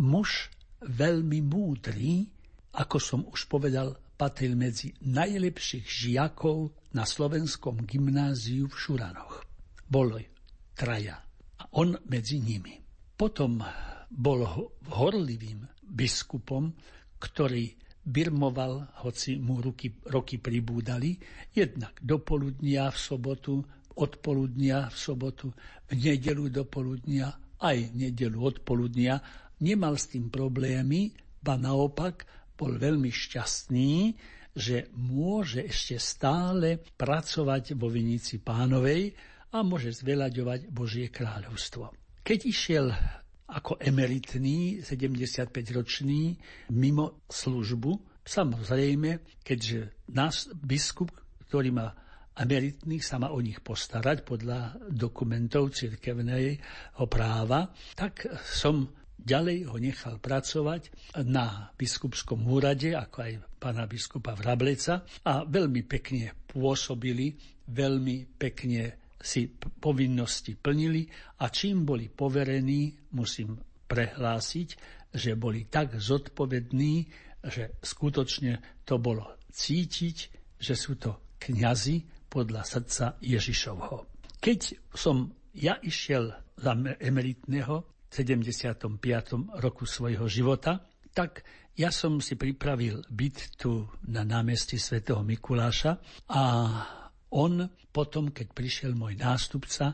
Muž 0.00 0.52
veľmi 0.84 1.40
múdry, 1.42 2.28
ako 2.76 2.96
som 3.00 3.20
už 3.24 3.48
povedal, 3.48 3.96
patril 4.16 4.52
medzi 4.52 4.92
najlepších 5.00 5.84
žiakov 5.88 6.72
na 6.92 7.08
slovenskom 7.08 7.84
gymnáziu 7.88 8.68
v 8.68 8.76
Šuranoch. 8.76 9.44
Bolo 9.88 10.20
traja 10.76 11.20
a 11.56 11.64
on 11.80 11.96
medzi 12.08 12.40
nimi. 12.40 12.76
Potom 13.16 13.64
bol 14.12 14.44
horlivým 14.92 15.64
biskupom, 15.80 16.72
ktorý 17.16 17.72
birmoval, 18.06 19.02
hoci 19.02 19.40
mu 19.40 19.58
ruky, 19.58 19.90
roky 20.12 20.38
pribúdali, 20.38 21.16
jednak 21.50 21.96
do 22.04 22.20
poludnia 22.20 22.92
v 22.92 22.98
sobotu, 23.00 23.54
od 23.96 24.12
poludnia 24.20 24.86
v 24.92 24.96
sobotu, 24.96 25.48
v 25.88 25.92
nedelu 25.96 26.52
do 26.52 26.62
poludnia, 26.68 27.32
aj 27.56 27.96
nedelu 27.96 28.36
od 28.36 28.60
poludnia. 28.62 29.18
Nemal 29.64 29.96
s 29.96 30.12
tým 30.12 30.28
problémy, 30.28 31.16
ba 31.40 31.56
naopak 31.56 32.35
bol 32.56 32.80
veľmi 32.80 33.12
šťastný, 33.12 34.16
že 34.56 34.88
môže 34.96 35.68
ešte 35.68 36.00
stále 36.00 36.80
pracovať 36.80 37.76
vo 37.76 37.92
Vinici 37.92 38.40
pánovej 38.40 39.12
a 39.52 39.60
môže 39.60 39.92
zveľaďovať 39.92 40.72
Božie 40.72 41.12
kráľovstvo. 41.12 41.92
Keď 42.24 42.38
išiel 42.48 42.88
ako 43.46 43.78
emeritný, 43.78 44.82
75-ročný, 44.82 46.34
mimo 46.74 47.22
službu, 47.30 48.24
samozrejme, 48.26 49.22
keďže 49.46 50.08
nás 50.10 50.50
biskup, 50.50 51.14
ktorý 51.46 51.70
má 51.70 51.94
emeritných, 52.36 53.04
sa 53.06 53.22
má 53.22 53.30
o 53.30 53.38
nich 53.38 53.62
postarať 53.62 54.26
podľa 54.26 54.76
dokumentov 54.90 55.72
cirkevného 55.72 57.04
práva, 57.06 57.70
tak 57.94 58.26
som 58.42 58.90
Ďalej 59.16 59.58
ho 59.72 59.76
nechal 59.80 60.20
pracovať 60.20 60.92
na 61.24 61.72
biskupskom 61.74 62.44
úrade, 62.46 62.92
ako 62.92 63.16
aj 63.24 63.32
pána 63.58 63.88
biskupa 63.88 64.36
Vrableca 64.36 65.02
a 65.24 65.42
veľmi 65.42 65.82
pekne 65.88 66.46
pôsobili, 66.46 67.34
veľmi 67.66 68.38
pekne 68.38 69.08
si 69.16 69.48
povinnosti 69.56 70.54
plnili 70.54 71.08
a 71.42 71.50
čím 71.50 71.82
boli 71.82 72.06
poverení, 72.12 72.94
musím 73.16 73.58
prehlásiť, 73.88 74.68
že 75.10 75.34
boli 75.34 75.66
tak 75.66 75.96
zodpovední, 75.96 76.94
že 77.42 77.80
skutočne 77.80 78.84
to 78.84 79.00
bolo 79.00 79.40
cítiť, 79.50 80.16
že 80.60 80.74
sú 80.76 81.00
to 81.00 81.34
kňazi 81.40 82.28
podľa 82.28 82.62
srdca 82.62 83.16
Ježišovho. 83.24 84.04
Keď 84.38 84.92
som 84.92 85.32
ja 85.56 85.80
išiel 85.80 86.30
za 86.60 86.72
emeritného 87.00 87.95
75. 88.16 88.96
roku 89.60 89.84
svojho 89.84 90.24
života, 90.24 90.88
tak 91.12 91.44
ja 91.76 91.92
som 91.92 92.24
si 92.24 92.40
pripravil 92.40 93.04
byt 93.12 93.60
tu 93.60 93.84
na 94.08 94.24
námestí 94.24 94.80
svätého 94.80 95.20
Mikuláša 95.20 96.00
a 96.32 96.42
on 97.28 97.68
potom, 97.92 98.32
keď 98.32 98.56
prišiel 98.56 98.96
môj 98.96 99.20
nástupca, 99.20 99.92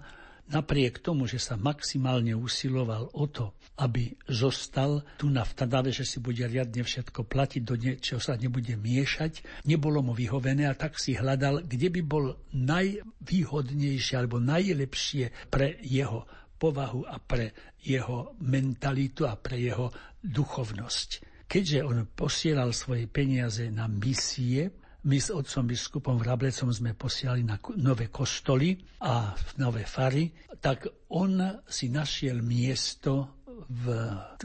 napriek 0.52 1.00
tomu, 1.00 1.26
že 1.26 1.42
sa 1.42 1.58
maximálne 1.58 2.34
usiloval 2.36 3.10
o 3.14 3.24
to, 3.26 3.56
aby 3.80 4.14
zostal 4.28 5.02
tu 5.16 5.32
na 5.32 5.42
vtadave, 5.42 5.90
že 5.94 6.04
si 6.04 6.18
bude 6.20 6.44
riadne 6.44 6.84
všetko 6.84 7.24
platiť, 7.24 7.62
do 7.64 7.74
niečoho 7.74 8.20
sa 8.20 8.36
nebude 8.36 8.76
miešať, 8.76 9.64
nebolo 9.66 10.04
mu 10.04 10.12
vyhovené 10.12 10.68
a 10.68 10.78
tak 10.78 11.00
si 11.00 11.16
hľadal, 11.16 11.64
kde 11.64 11.88
by 11.88 12.02
bol 12.04 12.36
najvýhodnejšie 12.52 14.14
alebo 14.18 14.42
najlepšie 14.42 15.50
pre 15.50 15.80
jeho 15.82 16.28
povahu 16.62 17.02
a 17.02 17.18
pre 17.18 17.74
jeho 17.82 18.38
mentalitu 18.46 19.26
a 19.26 19.34
pre 19.34 19.58
jeho 19.58 19.90
duchovnosť. 20.22 21.10
Keďže 21.50 21.78
on 21.82 22.06
posielal 22.14 22.70
svoje 22.70 23.10
peniaze 23.10 23.66
na 23.74 23.90
misie, 23.90 24.70
my 25.02 25.18
s 25.18 25.34
otcom 25.34 25.66
biskupom 25.66 26.14
Vrablecom 26.14 26.70
sme 26.70 26.94
posielali 26.94 27.42
na 27.42 27.58
nové 27.82 28.06
kostoly 28.06 28.78
a 29.02 29.34
nové 29.58 29.82
fary, 29.82 30.30
tak 30.62 31.10
on 31.10 31.58
si 31.66 31.90
našiel 31.90 32.38
miesto 32.38 33.42
v 33.66 33.84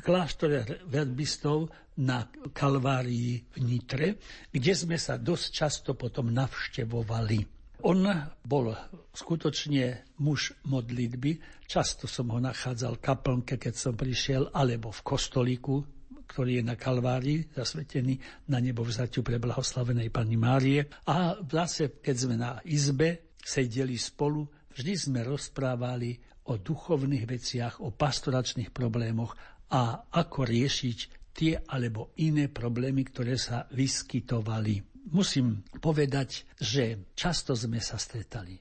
kláštore 0.01 0.89
verbistov 0.89 1.69
na 2.01 2.25
Kalvárii 2.29 3.45
v 3.53 3.57
Nitre, 3.61 4.07
kde 4.49 4.73
sme 4.73 4.97
sa 4.97 5.21
dosť 5.21 5.45
často 5.53 5.93
potom 5.93 6.33
navštevovali. 6.33 7.56
On 7.85 8.01
bol 8.41 8.73
skutočne 9.13 10.17
muž 10.17 10.57
modlitby. 10.65 11.37
Často 11.69 12.09
som 12.09 12.33
ho 12.33 12.39
nachádzal 12.41 12.97
v 12.97 13.03
kaplnke, 13.05 13.55
keď 13.61 13.73
som 13.77 13.93
prišiel, 13.93 14.49
alebo 14.49 14.89
v 14.89 15.05
kostolíku, 15.05 15.85
ktorý 16.25 16.59
je 16.59 16.63
na 16.65 16.75
Kalvárii, 16.75 17.53
zasvetený 17.53 18.17
na 18.49 18.57
nebo 18.57 18.81
vzatiu 18.81 19.21
pre 19.21 19.37
blahoslavenej 19.37 20.09
Pani 20.09 20.35
Márie. 20.35 20.89
A 21.05 21.37
zase, 21.37 22.01
keď 22.01 22.15
sme 22.17 22.35
na 22.35 22.57
izbe 22.65 23.37
sedeli 23.37 23.95
spolu, 23.95 24.49
vždy 24.73 24.93
sme 24.97 25.21
rozprávali 25.21 26.17
o 26.49 26.57
duchovných 26.57 27.25
veciach, 27.29 27.79
o 27.83 27.93
pastoračných 27.93 28.73
problémoch 28.73 29.37
a 29.71 30.07
ako 30.11 30.47
riešiť 30.47 30.97
tie 31.37 31.53
alebo 31.69 32.15
iné 32.17 32.49
problémy, 32.49 33.05
ktoré 33.05 33.37
sa 33.37 33.69
vyskytovali 33.69 34.96
musím 35.11 35.63
povedať, 35.79 36.47
že 36.59 37.13
často 37.15 37.55
sme 37.55 37.79
sa 37.79 37.95
stretali 37.99 38.57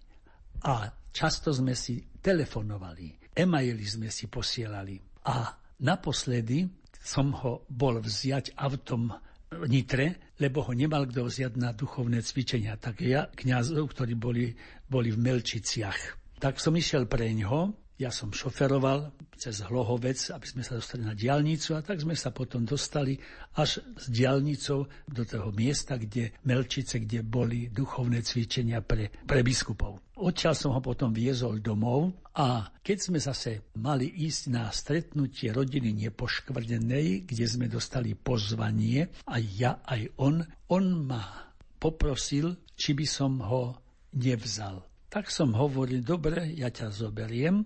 a 0.67 0.91
často 1.11 1.51
sme 1.55 1.75
si 1.75 2.03
telefonovali, 2.21 3.33
emaily 3.35 3.85
sme 3.87 4.09
si 4.11 4.27
posielali 4.27 4.99
a 5.27 5.51
naposledy 5.83 6.67
som 7.07 7.31
ho 7.39 7.67
bol 7.71 8.03
vziať 8.03 8.59
autom 8.59 9.15
Nitre, 9.47 10.35
lebo 10.43 10.67
ho 10.67 10.75
nemal 10.75 11.07
kto 11.07 11.23
vziať 11.23 11.55
na 11.55 11.71
duchovné 11.71 12.19
cvičenia. 12.19 12.75
Tak 12.75 12.99
ja, 13.07 13.31
kniazov, 13.31 13.95
ktorí 13.95 14.19
boli, 14.19 14.51
boli 14.91 15.15
v 15.15 15.23
Melčiciach. 15.23 16.19
Tak 16.43 16.59
som 16.59 16.75
išiel 16.75 17.07
pre 17.07 17.31
ňoho 17.31 17.86
ja 17.97 18.13
som 18.13 18.29
šoferoval 18.29 19.09
cez 19.37 19.65
Hlohovec, 19.65 20.33
aby 20.33 20.47
sme 20.49 20.63
sa 20.65 20.77
dostali 20.77 21.05
na 21.05 21.17
diálnicu 21.17 21.77
a 21.77 21.85
tak 21.85 22.01
sme 22.01 22.13
sa 22.13 22.33
potom 22.33 22.65
dostali 22.65 23.17
až 23.57 23.81
s 23.97 24.05
diálnicou 24.13 24.85
do 25.09 25.23
toho 25.25 25.49
miesta, 25.53 25.97
kde 25.97 26.37
Melčice, 26.45 27.01
kde 27.01 27.25
boli 27.25 27.73
duchovné 27.73 28.21
cvičenia 28.21 28.85
pre, 28.85 29.09
pre 29.25 29.41
biskupov. 29.41 30.01
Odtiaľ 30.17 30.55
som 30.57 30.73
ho 30.73 30.81
potom 30.81 31.13
viezol 31.13 31.61
domov 31.61 32.13
a 32.37 32.69
keď 32.81 32.99
sme 33.01 33.19
zase 33.21 33.73
mali 33.77 34.09
ísť 34.09 34.43
na 34.49 34.69
stretnutie 34.73 35.53
rodiny 35.53 35.93
nepoškvrnenej, 36.09 37.29
kde 37.29 37.45
sme 37.45 37.69
dostali 37.69 38.17
pozvanie, 38.17 39.13
aj 39.29 39.43
ja, 39.57 39.73
aj 39.85 40.17
on, 40.21 40.41
on 40.73 40.85
ma 41.05 41.53
poprosil, 41.77 42.57
či 42.77 42.97
by 42.97 43.05
som 43.09 43.41
ho 43.45 43.77
nevzal 44.17 44.85
tak 45.09 45.31
som 45.31 45.55
hovoril, 45.55 46.03
dobre, 46.03 46.51
ja 46.55 46.71
ťa 46.71 46.91
zoberiem, 46.91 47.63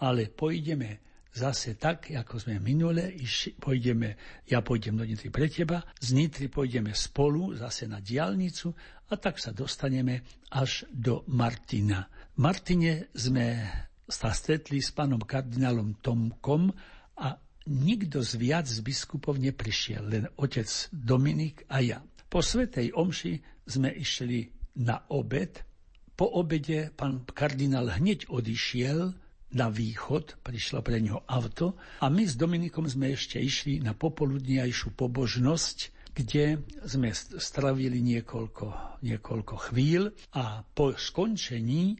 ale 0.00 0.30
pôjdeme 0.30 1.04
zase 1.34 1.74
tak, 1.74 2.14
ako 2.14 2.38
sme 2.38 2.62
minule, 2.62 3.10
iš, 3.10 3.58
pôjdeme, 3.58 4.14
ja 4.46 4.62
pôjdem 4.62 4.94
do 4.94 5.02
Nitry 5.02 5.34
pre 5.34 5.50
teba, 5.50 5.82
z 5.98 6.14
Nitry 6.14 6.46
pôjdeme 6.46 6.94
spolu 6.94 7.58
zase 7.58 7.90
na 7.90 7.98
diálnicu 7.98 8.70
a 9.10 9.18
tak 9.18 9.42
sa 9.42 9.50
dostaneme 9.50 10.22
až 10.54 10.86
do 10.94 11.26
Martina. 11.34 12.06
V 12.34 12.38
Martine 12.38 13.10
sme 13.10 13.66
sa 14.06 14.30
stretli 14.30 14.78
s 14.78 14.94
pánom 14.94 15.18
kardinálom 15.18 15.98
Tomkom 15.98 16.70
a 17.18 17.28
nikto 17.66 18.22
z 18.22 18.38
viac 18.38 18.70
z 18.70 18.78
biskupov 18.84 19.40
neprišiel, 19.42 20.06
len 20.06 20.24
otec 20.38 20.68
Dominik 20.94 21.66
a 21.66 21.82
ja. 21.82 21.98
Po 22.30 22.44
Svetej 22.44 22.94
Omši 22.94 23.66
sme 23.66 23.90
išli 23.90 24.46
na 24.78 25.02
obed 25.10 25.73
po 26.14 26.30
obede 26.30 26.94
pán 26.94 27.26
kardinál 27.26 27.90
hneď 27.90 28.30
odišiel 28.30 29.14
na 29.54 29.66
východ, 29.70 30.42
prišlo 30.42 30.82
pre 30.82 30.98
neho 30.98 31.22
auto 31.30 31.78
a 32.02 32.10
my 32.10 32.26
s 32.26 32.34
Dominikom 32.34 32.90
sme 32.90 33.14
ešte 33.14 33.38
išli 33.38 33.78
na 33.78 33.94
popoludniajšiu 33.94 34.98
pobožnosť, 34.98 35.78
kde 36.14 36.62
sme 36.86 37.10
stravili 37.14 37.98
niekoľko, 38.02 38.98
niekoľko 39.02 39.54
chvíľ 39.70 40.10
a 40.34 40.62
po 40.62 40.94
skončení 40.94 41.98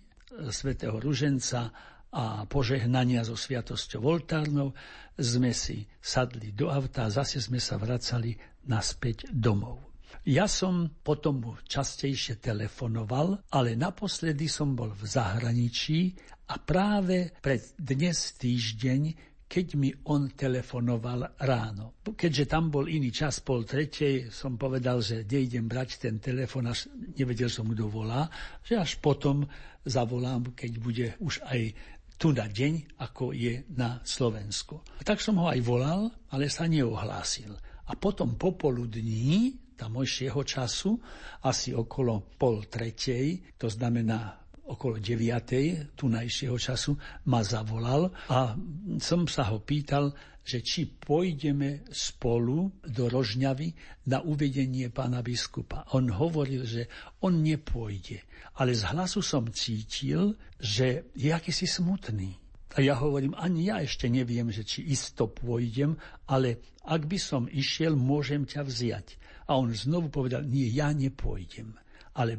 svätého 0.50 0.98
Ruženca 0.98 1.70
a 2.14 2.46
požehnania 2.46 3.26
so 3.26 3.34
sviatosťou 3.34 4.06
oltárnou 4.06 4.70
sme 5.18 5.50
si 5.50 5.82
sadli 5.98 6.54
do 6.54 6.70
auta 6.70 7.10
a 7.10 7.14
zase 7.14 7.42
sme 7.42 7.58
sa 7.58 7.74
vracali 7.74 8.38
naspäť 8.70 9.30
domov. 9.34 9.93
Ja 10.24 10.48
som 10.48 10.88
potom 11.04 11.60
častejšie 11.68 12.40
telefonoval, 12.40 13.44
ale 13.52 13.76
naposledy 13.76 14.48
som 14.48 14.72
bol 14.72 14.88
v 14.96 15.04
zahraničí 15.04 16.16
a 16.48 16.56
práve 16.56 17.28
pred 17.44 17.76
dnes 17.76 18.32
týždeň 18.40 19.32
keď 19.44 19.66
mi 19.78 19.92
on 20.10 20.34
telefonoval 20.34 21.38
ráno. 21.44 22.00
Keďže 22.02 22.50
tam 22.50 22.74
bol 22.74 22.90
iný 22.90 23.14
čas, 23.14 23.38
pol 23.38 23.62
tretej, 23.62 24.32
som 24.32 24.58
povedal, 24.58 24.98
že 24.98 25.22
nejdem 25.22 25.70
brať 25.70 26.08
ten 26.08 26.18
telefon, 26.18 26.72
až 26.72 26.90
nevedel 26.90 27.46
som, 27.46 27.68
kto 27.70 27.86
volá, 27.86 28.26
že 28.66 28.80
až 28.80 28.98
potom 28.98 29.46
zavolám, 29.86 30.56
keď 30.58 30.72
bude 30.82 31.06
už 31.22 31.44
aj 31.46 31.70
tu 32.18 32.34
na 32.34 32.50
deň, 32.50 32.98
ako 32.98 33.30
je 33.30 33.62
na 33.78 34.02
Slovensku. 34.02 34.82
Tak 35.06 35.22
som 35.22 35.38
ho 35.38 35.46
aj 35.46 35.60
volal, 35.62 36.10
ale 36.34 36.50
sa 36.50 36.66
neohlásil. 36.66 37.54
A 37.86 37.92
potom 37.94 38.34
popoludní 38.34 39.63
tamojšieho 39.76 40.40
času, 40.46 40.96
asi 41.44 41.74
okolo 41.74 42.34
pol 42.38 42.64
tretej, 42.70 43.54
to 43.58 43.66
znamená 43.68 44.44
okolo 44.64 44.96
9. 44.96 45.92
tunajšieho 45.92 46.56
času 46.56 46.96
ma 47.28 47.44
zavolal 47.44 48.08
a 48.32 48.56
som 48.96 49.28
sa 49.28 49.52
ho 49.52 49.60
pýtal, 49.60 50.16
že 50.44 50.60
či 50.60 50.84
pôjdeme 50.88 51.88
spolu 51.88 52.68
do 52.84 53.08
Rožňavy 53.08 53.72
na 54.12 54.20
uvedenie 54.20 54.92
pána 54.92 55.24
biskupa. 55.24 55.88
On 55.96 56.04
hovoril, 56.04 56.68
že 56.68 56.88
on 57.24 57.40
nepôjde, 57.40 58.20
ale 58.60 58.76
z 58.76 58.84
hlasu 58.92 59.24
som 59.24 59.48
cítil, 59.48 60.36
že 60.60 61.08
je 61.16 61.32
akýsi 61.32 61.64
smutný. 61.64 62.36
A 62.74 62.82
ja 62.82 62.98
hovorím, 62.98 63.38
ani 63.38 63.70
ja 63.70 63.80
ešte 63.80 64.10
neviem, 64.10 64.50
že 64.50 64.66
či 64.66 64.84
isto 64.84 65.30
pôjdem, 65.30 65.96
ale 66.28 66.60
ak 66.84 67.06
by 67.08 67.16
som 67.16 67.48
išiel, 67.48 67.96
môžem 67.96 68.44
ťa 68.44 68.66
vziať. 68.66 69.08
A 69.44 69.60
on 69.60 69.72
znovu 69.76 70.08
povedal, 70.08 70.44
nie, 70.48 70.68
ja 70.72 70.90
nepôjdem. 70.94 71.76
Ale 72.16 72.38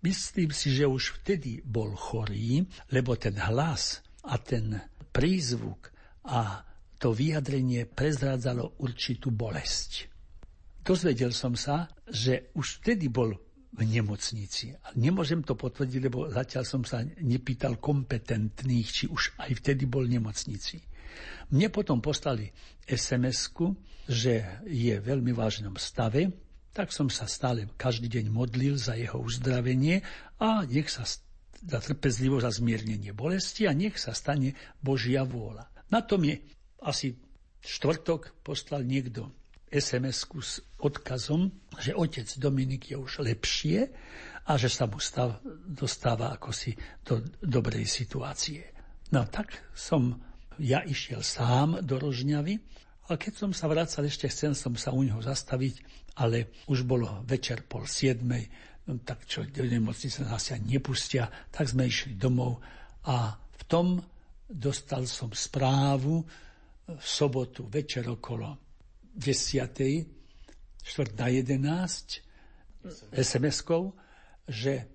myslím 0.00 0.50
si, 0.54 0.72
že 0.72 0.88
už 0.88 1.20
vtedy 1.20 1.60
bol 1.60 1.92
chorý, 1.92 2.64
lebo 2.94 3.18
ten 3.18 3.36
hlas 3.36 4.00
a 4.24 4.40
ten 4.40 4.80
prízvuk 5.12 5.92
a 6.26 6.64
to 6.96 7.12
vyjadrenie 7.12 7.84
prezrádzalo 7.84 8.80
určitú 8.80 9.28
bolesť. 9.30 10.08
Dozvedel 10.80 11.34
som 11.34 11.58
sa, 11.58 11.90
že 12.08 12.54
už 12.56 12.80
vtedy 12.80 13.10
bol 13.12 13.34
v 13.76 13.82
nemocnici. 13.84 14.72
Nemôžem 14.96 15.44
to 15.44 15.52
potvrdiť, 15.52 16.00
lebo 16.00 16.32
zatiaľ 16.32 16.64
som 16.64 16.82
sa 16.86 17.04
nepýtal 17.04 17.76
kompetentných, 17.76 18.88
či 18.88 19.04
už 19.04 19.36
aj 19.36 19.60
vtedy 19.60 19.84
bol 19.84 20.08
v 20.08 20.16
nemocnici. 20.16 20.80
Mne 21.52 21.68
potom 21.68 22.00
poslali 22.00 22.48
sms 22.86 23.52
že 24.06 24.62
je 24.70 24.94
v 24.94 25.02
veľmi 25.02 25.34
vážnom 25.34 25.74
stave, 25.76 26.45
tak 26.76 26.92
som 26.92 27.08
sa 27.08 27.24
stále 27.24 27.72
každý 27.80 28.20
deň 28.20 28.28
modlil 28.28 28.76
za 28.76 28.92
jeho 28.92 29.16
uzdravenie 29.16 30.04
a 30.36 30.68
nech 30.68 30.92
sa 30.92 31.08
za 31.64 31.80
trpezlivo 31.80 32.36
za 32.36 32.52
zmiernenie 32.52 33.16
bolesti 33.16 33.64
a 33.64 33.72
nech 33.72 33.96
sa 33.96 34.12
stane 34.12 34.52
Božia 34.84 35.24
vôľa. 35.24 35.64
Na 35.88 36.04
tom 36.04 36.28
je 36.28 36.36
asi 36.84 37.16
štvrtok 37.64 38.44
poslal 38.44 38.84
niekto 38.84 39.32
sms 39.72 40.28
s 40.36 40.60
odkazom, 40.76 41.48
že 41.80 41.96
otec 41.96 42.28
Dominik 42.36 42.92
je 42.92 43.00
už 43.00 43.24
lepšie 43.24 43.88
a 44.46 44.52
že 44.60 44.68
sa 44.68 44.84
mu 44.84 45.00
stav, 45.00 45.40
dostáva 45.64 46.36
ako 46.36 46.52
si 46.52 46.76
do 47.02 47.24
dobrej 47.40 47.88
situácie. 47.88 48.68
No 49.16 49.24
tak 49.26 49.72
som 49.72 50.12
ja 50.60 50.84
išiel 50.84 51.24
sám 51.24 51.80
do 51.80 51.96
Rožňavy 51.96 52.60
a 53.06 53.14
keď 53.14 53.38
som 53.38 53.54
sa 53.54 53.70
vracal, 53.70 54.02
ešte 54.02 54.26
chcel 54.26 54.58
som 54.58 54.74
sa 54.74 54.90
u 54.90 55.06
neho 55.06 55.22
zastaviť, 55.22 55.78
ale 56.18 56.50
už 56.66 56.82
bolo 56.82 57.22
večer 57.22 57.62
pol 57.62 57.86
siedmej, 57.86 58.50
tak 59.06 59.22
čo 59.26 59.42
do 59.46 59.62
nemocnice 59.62 60.26
nás 60.26 60.50
sa 60.50 60.58
nepustia, 60.58 61.30
tak 61.50 61.68
sme 61.70 61.86
išli 61.86 62.14
domov 62.18 62.58
a 63.06 63.34
v 63.34 63.62
tom 63.66 64.02
dostal 64.46 65.06
som 65.06 65.32
správu 65.34 66.22
v 66.86 67.02
sobotu 67.02 67.66
večer 67.66 68.06
okolo 68.06 68.58
10. 69.14 70.06
čtvrt 70.82 71.18
na 71.18 71.26
11 71.30 72.22
SMS-kov, 73.10 73.90
že 74.46 74.86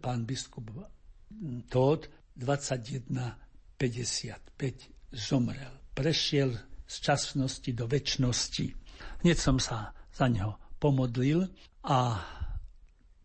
pán 0.00 0.24
biskup 0.24 0.72
Tóth 1.68 2.08
21.55 2.36 5.12
zomrel. 5.12 5.72
Prešiel 5.92 6.56
z 6.84 6.94
časnosti 7.00 7.70
do 7.72 7.88
väčšnosti. 7.88 8.66
Hneď 9.24 9.36
som 9.40 9.56
sa 9.56 9.92
za 10.12 10.26
neho 10.28 10.60
pomodlil 10.76 11.48
a 11.84 12.20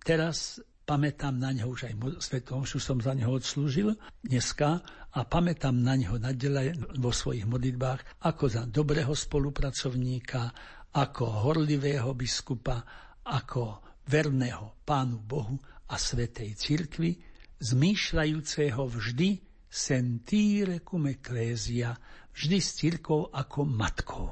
teraz 0.02 0.64
pamätám 0.90 1.38
na 1.38 1.54
neho, 1.54 1.70
už 1.70 1.92
aj 1.92 1.96
svetom, 2.18 2.66
už 2.66 2.82
som 2.82 2.98
za 2.98 3.14
neho 3.14 3.30
odslúžil 3.30 3.94
dneska 4.26 4.82
a 5.14 5.20
pamätám 5.22 5.78
na 5.78 5.94
neho 5.94 6.18
nadalej 6.18 6.74
vo 6.98 7.14
svojich 7.14 7.46
modlitbách 7.46 8.26
ako 8.26 8.46
za 8.50 8.66
dobrého 8.66 9.14
spolupracovníka, 9.14 10.50
ako 10.98 11.46
horlivého 11.46 12.10
biskupa, 12.18 12.82
ako 13.30 13.86
verného 14.10 14.82
Pánu 14.82 15.22
Bohu 15.22 15.62
a 15.90 15.96
Svetej 16.02 16.58
Cirkvi, 16.58 17.14
zmýšľajúceho 17.62 18.82
vždy 18.90 19.30
sentire 19.70 20.82
cum 20.82 21.06
ecclesia, 21.06 21.94
vždy 22.34 22.58
s 22.62 22.70
cirkvou 22.80 23.30
ako 23.34 23.66
matkou. 23.66 24.28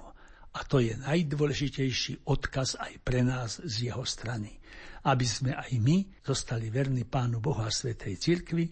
A 0.57 0.59
to 0.65 0.81
je 0.81 0.97
najdôležitejší 0.97 2.25
odkaz 2.25 2.81
aj 2.81 2.93
pre 3.05 3.21
nás 3.21 3.61
z 3.61 3.93
jeho 3.93 4.01
strany. 4.01 4.57
Aby 5.05 5.25
sme 5.29 5.51
aj 5.53 5.71
my 5.77 6.25
zostali 6.25 6.73
verní 6.73 7.05
Pánu 7.05 7.37
Bohu 7.37 7.61
a 7.61 7.69
Svetej 7.69 8.17
Cirkvi 8.17 8.65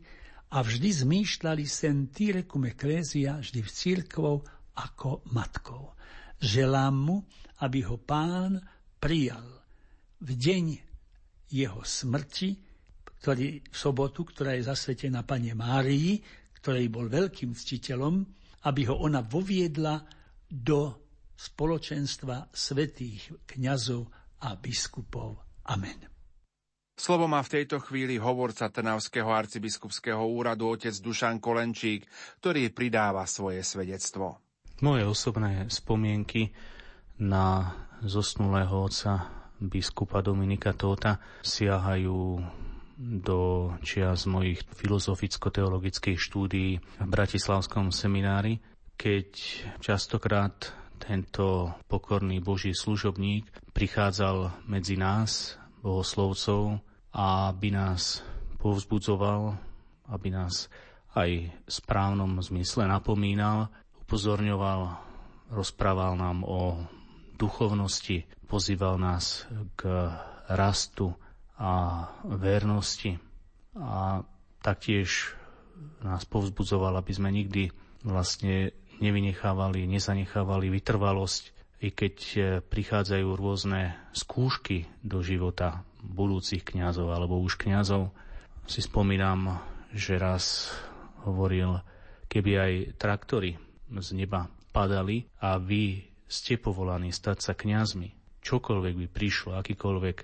a 0.50 0.66
vždy 0.66 1.06
zmýšľali 1.06 1.64
sentire 1.70 2.50
cum 2.50 2.66
ecclesia, 2.66 3.38
vždy 3.38 3.60
v 3.62 3.70
cirkvou 3.70 4.42
ako 4.76 5.30
matkou. 5.32 5.94
Želám 6.42 6.96
mu, 6.96 7.18
aby 7.62 7.80
ho 7.86 8.02
pán 8.02 8.60
prijal 8.98 9.46
v 10.26 10.30
deň 10.34 10.66
jeho 11.54 11.82
smrti, 11.86 12.50
ktorý, 13.22 13.62
v 13.62 13.76
sobotu, 13.78 14.26
ktorá 14.26 14.58
je 14.58 14.68
zasvetená 14.68 15.26
Pane 15.26 15.54
Márii, 15.54 16.20
ktorej 16.62 16.90
bol 16.90 17.10
veľkým 17.10 17.54
ctiteľom, 17.54 18.26
aby 18.66 18.82
ho 18.90 18.96
ona 18.98 19.22
voviedla 19.22 20.02
do 20.50 21.06
spoločenstva 21.36 22.50
svetých 22.50 23.46
kňazov 23.46 24.10
a 24.42 24.56
biskupov. 24.58 25.42
Amen. 25.70 26.16
Slovo 26.96 27.28
má 27.28 27.44
v 27.44 27.60
tejto 27.60 27.84
chvíli 27.84 28.16
hovorca 28.16 28.72
Trnavského 28.72 29.28
arcibiskupského 29.28 30.24
úradu 30.24 30.72
otec 30.72 30.96
Dušan 30.96 31.44
Kolenčík, 31.44 32.08
ktorý 32.40 32.72
pridáva 32.72 33.28
svoje 33.28 33.68
svedectvo. 33.68 34.40
Moje 34.80 35.04
osobné 35.04 35.68
spomienky 35.68 36.56
na 37.20 37.76
zosnulého 38.00 38.72
otca 38.72 39.28
biskupa 39.60 40.24
Dominika 40.24 40.72
Tóta 40.72 41.20
siahajú 41.44 42.40
do 42.96 43.72
čias 43.84 44.24
mojich 44.24 44.64
filozoficko-teologických 44.64 46.16
štúdií 46.16 46.80
v 46.80 47.08
Bratislavskom 47.08 47.92
seminári, 47.92 48.64
keď 48.96 49.28
častokrát 49.84 50.72
tento 50.96 51.76
pokorný 51.92 52.40
Boží 52.40 52.72
služobník 52.72 53.52
prichádzal 53.76 54.64
medzi 54.66 54.96
nás, 54.96 55.60
bohoslovcov, 55.84 56.80
aby 57.12 57.70
nás 57.76 58.24
povzbudzoval, 58.58 59.60
aby 60.10 60.28
nás 60.32 60.72
aj 61.16 61.52
v 61.52 61.70
správnom 61.70 62.40
zmysle 62.40 62.88
napomínal, 62.88 63.70
upozorňoval, 64.08 64.82
rozprával 65.52 66.16
nám 66.16 66.44
o 66.48 66.80
duchovnosti, 67.36 68.24
pozýval 68.48 68.96
nás 69.00 69.48
k 69.76 70.12
rastu 70.48 71.12
a 71.56 72.06
vernosti 72.28 73.16
a 73.76 74.24
taktiež 74.60 75.36
nás 76.04 76.24
povzbudzoval, 76.24 76.96
aby 77.00 77.12
sme 77.12 77.30
nikdy 77.32 77.72
vlastne 78.04 78.72
nevynechávali, 79.04 79.84
nezanechávali 79.88 80.72
vytrvalosť, 80.72 81.52
i 81.84 81.92
keď 81.92 82.16
e, 82.16 82.40
prichádzajú 82.64 83.28
rôzne 83.36 84.00
skúšky 84.16 84.88
do 85.04 85.20
života 85.20 85.84
budúcich 86.00 86.64
kňazov 86.64 87.12
alebo 87.12 87.44
už 87.44 87.60
kňazov. 87.60 88.16
Si 88.66 88.80
spomínam, 88.80 89.60
že 89.92 90.16
raz 90.16 90.72
hovoril, 91.28 91.84
keby 92.32 92.52
aj 92.56 92.74
traktory 92.96 93.60
z 93.92 94.10
neba 94.16 94.48
padali 94.72 95.28
a 95.44 95.60
vy 95.60 96.08
ste 96.26 96.58
povolaní 96.58 97.12
stať 97.14 97.38
sa 97.44 97.54
kňazmi, 97.54 98.42
čokoľvek 98.42 98.94
by 99.06 99.08
prišlo, 99.12 99.52
akýkoľvek 99.60 100.18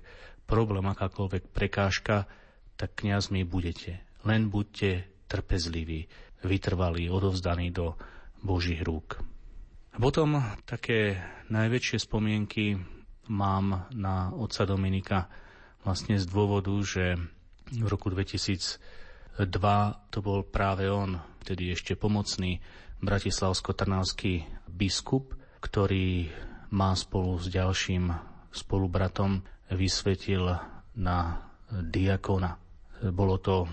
problém, 0.44 0.84
akákoľvek 0.84 1.50
prekážka, 1.50 2.26
tak 2.74 2.98
kňazmi 2.98 3.46
budete. 3.46 4.02
Len 4.22 4.48
buďte 4.48 5.06
trpezliví, 5.26 6.06
vytrvalí, 6.42 7.08
odovzdaní 7.08 7.70
do 7.70 7.94
Božích 8.42 8.82
rúk. 8.82 9.22
Potom 9.92 10.40
také 10.64 11.20
najväčšie 11.52 11.98
spomienky 12.00 12.80
mám 13.28 13.86
na 13.92 14.32
otca 14.32 14.64
Dominika 14.64 15.28
vlastne 15.84 16.16
z 16.16 16.24
dôvodu, 16.26 16.72
že 16.80 17.20
v 17.70 17.86
roku 17.86 18.08
2002 18.08 18.80
to 20.10 20.18
bol 20.24 20.40
práve 20.42 20.88
on, 20.88 21.20
tedy 21.44 21.72
ešte 21.72 21.92
pomocný 21.94 22.58
bratislavsko-trnavský 23.02 24.46
biskup, 24.70 25.34
ktorý 25.60 26.30
má 26.72 26.96
spolu 26.96 27.36
s 27.36 27.50
ďalším 27.52 28.10
spolubratom 28.48 29.44
vysvetil 29.70 30.50
na 30.98 31.16
diakona. 31.70 32.58
Bolo 33.14 33.38
to 33.38 33.68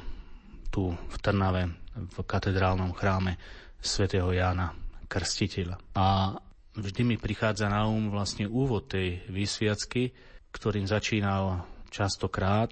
tu 0.70 0.94
v 0.94 1.16
Trnave 1.18 1.66
v 1.98 2.18
katedrálnom 2.24 2.94
chráme 2.94 3.36
svätého 3.82 4.30
Jána 4.32 4.72
Krstiteľa. 5.10 5.76
A 5.98 6.38
vždy 6.78 7.02
mi 7.04 7.16
prichádza 7.18 7.68
na 7.68 7.90
um 7.90 8.14
vlastne 8.14 8.46
úvod 8.46 8.88
tej 8.88 9.26
vysviacky, 9.28 10.14
ktorým 10.54 10.86
začínal 10.86 11.66
častokrát 11.90 12.72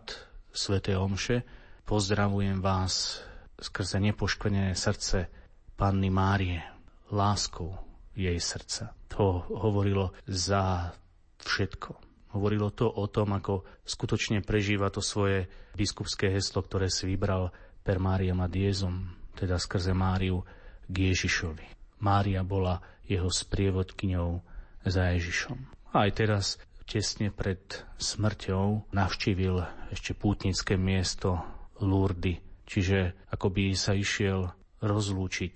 sväté 0.54 0.96
Omše. 0.96 1.44
Pozdravujem 1.84 2.62
vás 2.62 3.22
skrze 3.58 3.98
nepoškvrnené 4.00 4.78
srdce 4.78 5.28
Panny 5.74 6.14
Márie, 6.14 6.62
láskou 7.10 7.74
jej 8.14 8.38
srdca. 8.38 8.94
To 9.14 9.46
hovorilo 9.50 10.14
za 10.30 10.94
všetko. 11.42 12.07
Hovorilo 12.36 12.74
to 12.76 12.92
o 12.92 13.08
tom, 13.08 13.36
ako 13.36 13.64
skutočne 13.88 14.44
prežíva 14.44 14.92
to 14.92 15.00
svoje 15.00 15.48
biskupské 15.78 16.28
heslo, 16.28 16.60
ktoré 16.60 16.92
si 16.92 17.08
vybral 17.08 17.56
per 17.84 18.04
Mária 18.04 18.36
Diezum, 18.52 19.16
teda 19.38 19.56
skrze 19.56 19.96
Máriu 19.96 20.44
k 20.92 20.96
Ježišovi. 21.14 21.98
Mária 22.04 22.44
bola 22.44 22.84
jeho 23.08 23.32
sprievodkyňou 23.32 24.44
za 24.84 25.16
Ježišom. 25.16 25.58
A 25.96 26.08
aj 26.08 26.12
teraz, 26.20 26.46
tesne 26.84 27.32
pred 27.32 27.60
smrťou, 27.96 28.92
navštívil 28.92 29.64
ešte 29.92 30.12
pútnické 30.12 30.76
miesto 30.76 31.40
Lurdy, 31.80 32.44
čiže 32.68 33.16
ako 33.32 33.48
by 33.52 33.66
sa 33.76 33.96
išiel 33.96 34.52
rozlúčiť 34.84 35.56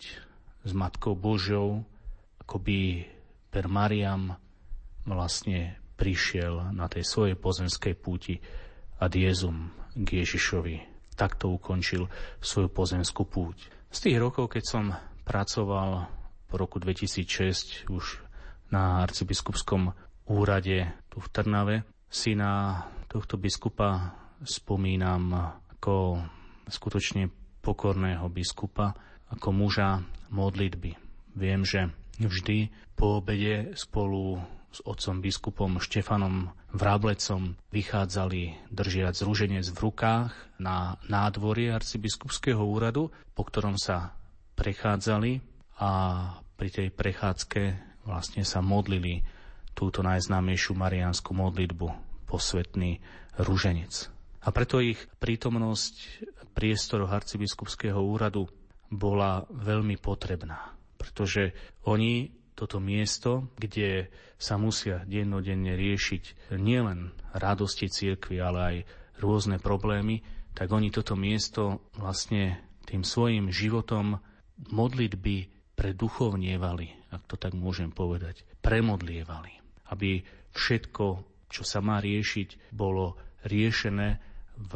s 0.62 0.72
Matkou 0.72 1.18
Božou, 1.18 1.84
ako 2.40 2.56
by 2.62 3.06
per 3.52 3.68
Mariam 3.68 4.38
vlastne 5.04 5.81
prišiel 6.02 6.74
na 6.74 6.90
tej 6.90 7.06
svojej 7.06 7.38
pozemskej 7.38 7.94
púti 7.94 8.42
a 8.98 9.06
diezum 9.06 9.70
k 9.94 10.26
Ježišovi. 10.26 10.82
Takto 11.14 11.54
ukončil 11.54 12.10
svoju 12.42 12.74
pozemskú 12.74 13.30
púť. 13.30 13.70
Z 13.94 14.10
tých 14.10 14.18
rokov, 14.18 14.58
keď 14.58 14.64
som 14.66 14.86
pracoval 15.22 16.10
po 16.50 16.56
roku 16.58 16.82
2006 16.82 17.86
už 17.94 18.26
na 18.74 19.06
arcibiskupskom 19.06 19.94
úrade 20.26 20.90
tu 21.14 21.22
v 21.22 21.28
Trnave. 21.30 21.76
Si 22.10 22.34
na 22.34 22.82
tohto 23.06 23.38
biskupa 23.38 24.18
spomínam 24.42 25.54
ako 25.78 26.18
skutočne 26.66 27.30
pokorného 27.62 28.26
biskupa, 28.32 28.98
ako 29.30 29.54
muža 29.54 30.02
modlitby. 30.34 30.98
Viem, 31.38 31.62
že 31.62 31.94
vždy 32.18 32.74
po 32.98 33.22
obede 33.22 33.78
spolu 33.78 34.42
s 34.72 34.80
otcom 34.88 35.20
biskupom 35.20 35.84
Štefanom 35.84 36.56
Vráblecom 36.72 37.60
vychádzali 37.76 38.72
držiac 38.72 39.20
rúženec 39.20 39.68
v 39.68 39.78
rukách 39.78 40.32
na 40.56 40.96
nádvorie 41.12 41.76
arcibiskupského 41.76 42.64
úradu, 42.64 43.12
po 43.36 43.44
ktorom 43.44 43.76
sa 43.76 44.16
prechádzali 44.56 45.44
a 45.84 45.92
pri 46.56 46.70
tej 46.72 46.88
prechádzke 46.96 47.62
vlastne 48.08 48.48
sa 48.48 48.64
modlili 48.64 49.22
túto 49.76 50.00
najznámejšiu 50.06 50.74
mariánsku 50.78 51.36
modlitbu, 51.36 51.88
posvetný 52.28 53.04
ruženec. 53.44 54.08
A 54.42 54.50
preto 54.56 54.80
ich 54.80 54.98
prítomnosť 55.20 55.96
priestoroch 56.56 57.12
arcibiskupského 57.12 58.00
úradu 58.00 58.48
bola 58.92 59.48
veľmi 59.48 59.96
potrebná, 60.00 60.76
pretože 61.00 61.56
oni 61.88 62.41
toto 62.62 62.78
miesto, 62.78 63.50
kde 63.58 64.14
sa 64.38 64.62
musia 64.62 65.02
dennodenne 65.10 65.74
riešiť 65.74 66.54
nielen 66.62 67.10
radosti 67.34 67.90
cirkvi, 67.90 68.38
ale 68.38 68.60
aj 68.62 68.78
rôzne 69.18 69.58
problémy, 69.58 70.22
tak 70.54 70.70
oni 70.70 70.94
toto 70.94 71.18
miesto 71.18 71.90
vlastne 71.98 72.62
tým 72.86 73.02
svojim 73.02 73.50
životom 73.50 74.22
modlitby 74.70 75.50
preduchovnievali, 75.74 77.10
ak 77.10 77.26
to 77.26 77.36
tak 77.42 77.58
môžem 77.58 77.90
povedať, 77.90 78.46
premodlievali, 78.62 79.58
aby 79.90 80.22
všetko, 80.54 81.06
čo 81.50 81.64
sa 81.66 81.82
má 81.82 81.98
riešiť, 81.98 82.70
bolo 82.70 83.18
riešené 83.42 84.22
v 84.62 84.74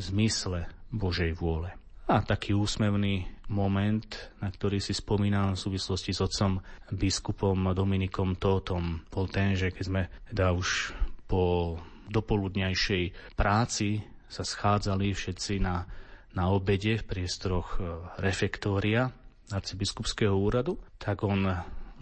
zmysle 0.00 0.72
Božej 0.88 1.36
vôle. 1.36 1.79
A 2.10 2.26
taký 2.26 2.58
úsmevný 2.58 3.22
moment, 3.54 4.02
na 4.42 4.50
ktorý 4.50 4.82
si 4.82 4.90
spomínal 4.90 5.54
v 5.54 5.62
súvislosti 5.62 6.10
s 6.10 6.18
otcom 6.18 6.58
biskupom 6.90 7.70
Dominikom 7.70 8.34
Tótom, 8.34 9.06
bol 9.06 9.30
ten, 9.30 9.54
že 9.54 9.70
keď 9.70 9.84
sme 9.86 10.02
teda 10.26 10.50
už 10.50 10.90
po 11.30 11.78
dopoludňajšej 12.10 13.34
práci 13.38 14.02
sa 14.26 14.42
schádzali 14.42 15.14
všetci 15.14 15.62
na, 15.62 15.86
na 16.34 16.50
obede 16.50 16.98
v 16.98 17.06
priestoroch 17.06 17.78
e, 17.78 17.94
refektória 18.18 19.06
arcibiskupského 19.54 20.34
úradu, 20.34 20.82
tak 20.98 21.22
on 21.22 21.46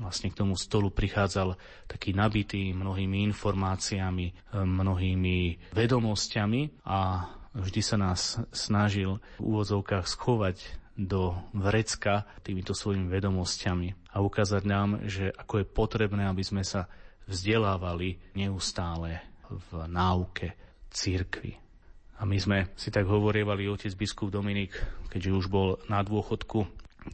vlastne 0.00 0.32
k 0.32 0.40
tomu 0.40 0.56
stolu 0.56 0.88
prichádzal 0.88 1.52
taký 1.84 2.16
nabitý 2.16 2.72
mnohými 2.72 3.28
informáciami, 3.28 4.26
e, 4.32 4.34
mnohými 4.56 5.36
vedomosťami 5.76 6.88
a 6.88 7.28
vždy 7.56 7.80
sa 7.80 7.96
nás 7.96 8.40
snažil 8.52 9.22
v 9.40 9.44
úvodzovkách 9.44 10.04
schovať 10.08 10.56
do 10.98 11.38
vrecka 11.54 12.26
týmito 12.42 12.74
svojimi 12.74 13.06
vedomosťami 13.06 14.10
a 14.10 14.18
ukázať 14.18 14.62
nám, 14.66 15.06
že 15.06 15.30
ako 15.30 15.62
je 15.62 15.66
potrebné, 15.70 16.26
aby 16.26 16.42
sme 16.42 16.66
sa 16.66 16.90
vzdelávali 17.30 18.18
neustále 18.34 19.22
v 19.46 19.86
náuke 19.86 20.58
církvy. 20.90 21.54
A 22.18 22.26
my 22.26 22.34
sme 22.34 22.58
si 22.74 22.90
tak 22.90 23.06
hovorievali, 23.06 23.70
otec 23.70 23.94
biskup 23.94 24.34
Dominik, 24.34 24.74
keďže 25.06 25.38
už 25.38 25.46
bol 25.46 25.78
na 25.86 26.02
dôchodku, 26.02 26.66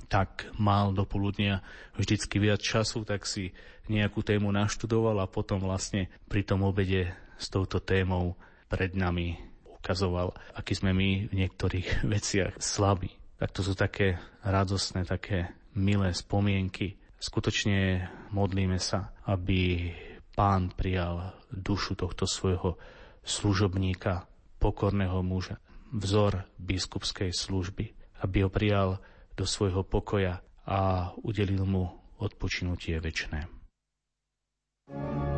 tak 0.09 0.49
mal 0.57 0.97
do 0.97 1.05
poludnia 1.05 1.61
vždycky 2.01 2.41
viac 2.41 2.65
času, 2.65 3.05
tak 3.05 3.29
si 3.29 3.53
nejakú 3.93 4.25
tému 4.25 4.49
naštudoval 4.49 5.21
a 5.21 5.29
potom 5.29 5.61
vlastne 5.61 6.09
pri 6.25 6.41
tom 6.41 6.65
obede 6.65 7.13
s 7.37 7.53
touto 7.53 7.85
témou 7.85 8.33
pred 8.73 8.97
nami 8.97 9.37
ukazoval, 9.85 10.33
aký 10.57 10.73
sme 10.73 10.97
my 10.97 11.29
v 11.29 11.45
niektorých 11.45 12.01
veciach 12.17 12.57
slabí. 12.57 13.13
Tak 13.37 13.53
to 13.53 13.61
sú 13.61 13.77
také 13.77 14.17
radosné, 14.41 15.05
také 15.05 15.53
milé 15.77 16.17
spomienky. 16.17 16.97
Skutočne 17.21 18.09
modlíme 18.33 18.81
sa, 18.81 19.13
aby 19.29 19.93
pán 20.33 20.73
prijal 20.73 21.37
dušu 21.53 22.01
tohto 22.01 22.25
svojho 22.25 22.81
služobníka, 23.21 24.25
pokorného 24.57 25.21
muža, 25.21 25.61
vzor 25.93 26.49
biskupskej 26.57 27.37
služby, 27.37 27.93
aby 28.25 28.49
ho 28.49 28.49
prijal 28.49 29.05
do 29.37 29.45
svojho 29.45 29.85
pokoja 29.85 30.41
a 30.65 31.13
udelil 31.21 31.69
mu 31.69 31.93
odpočinutie 32.17 32.97
večné. 32.97 33.53
thank 34.85 35.29
you 35.29 35.34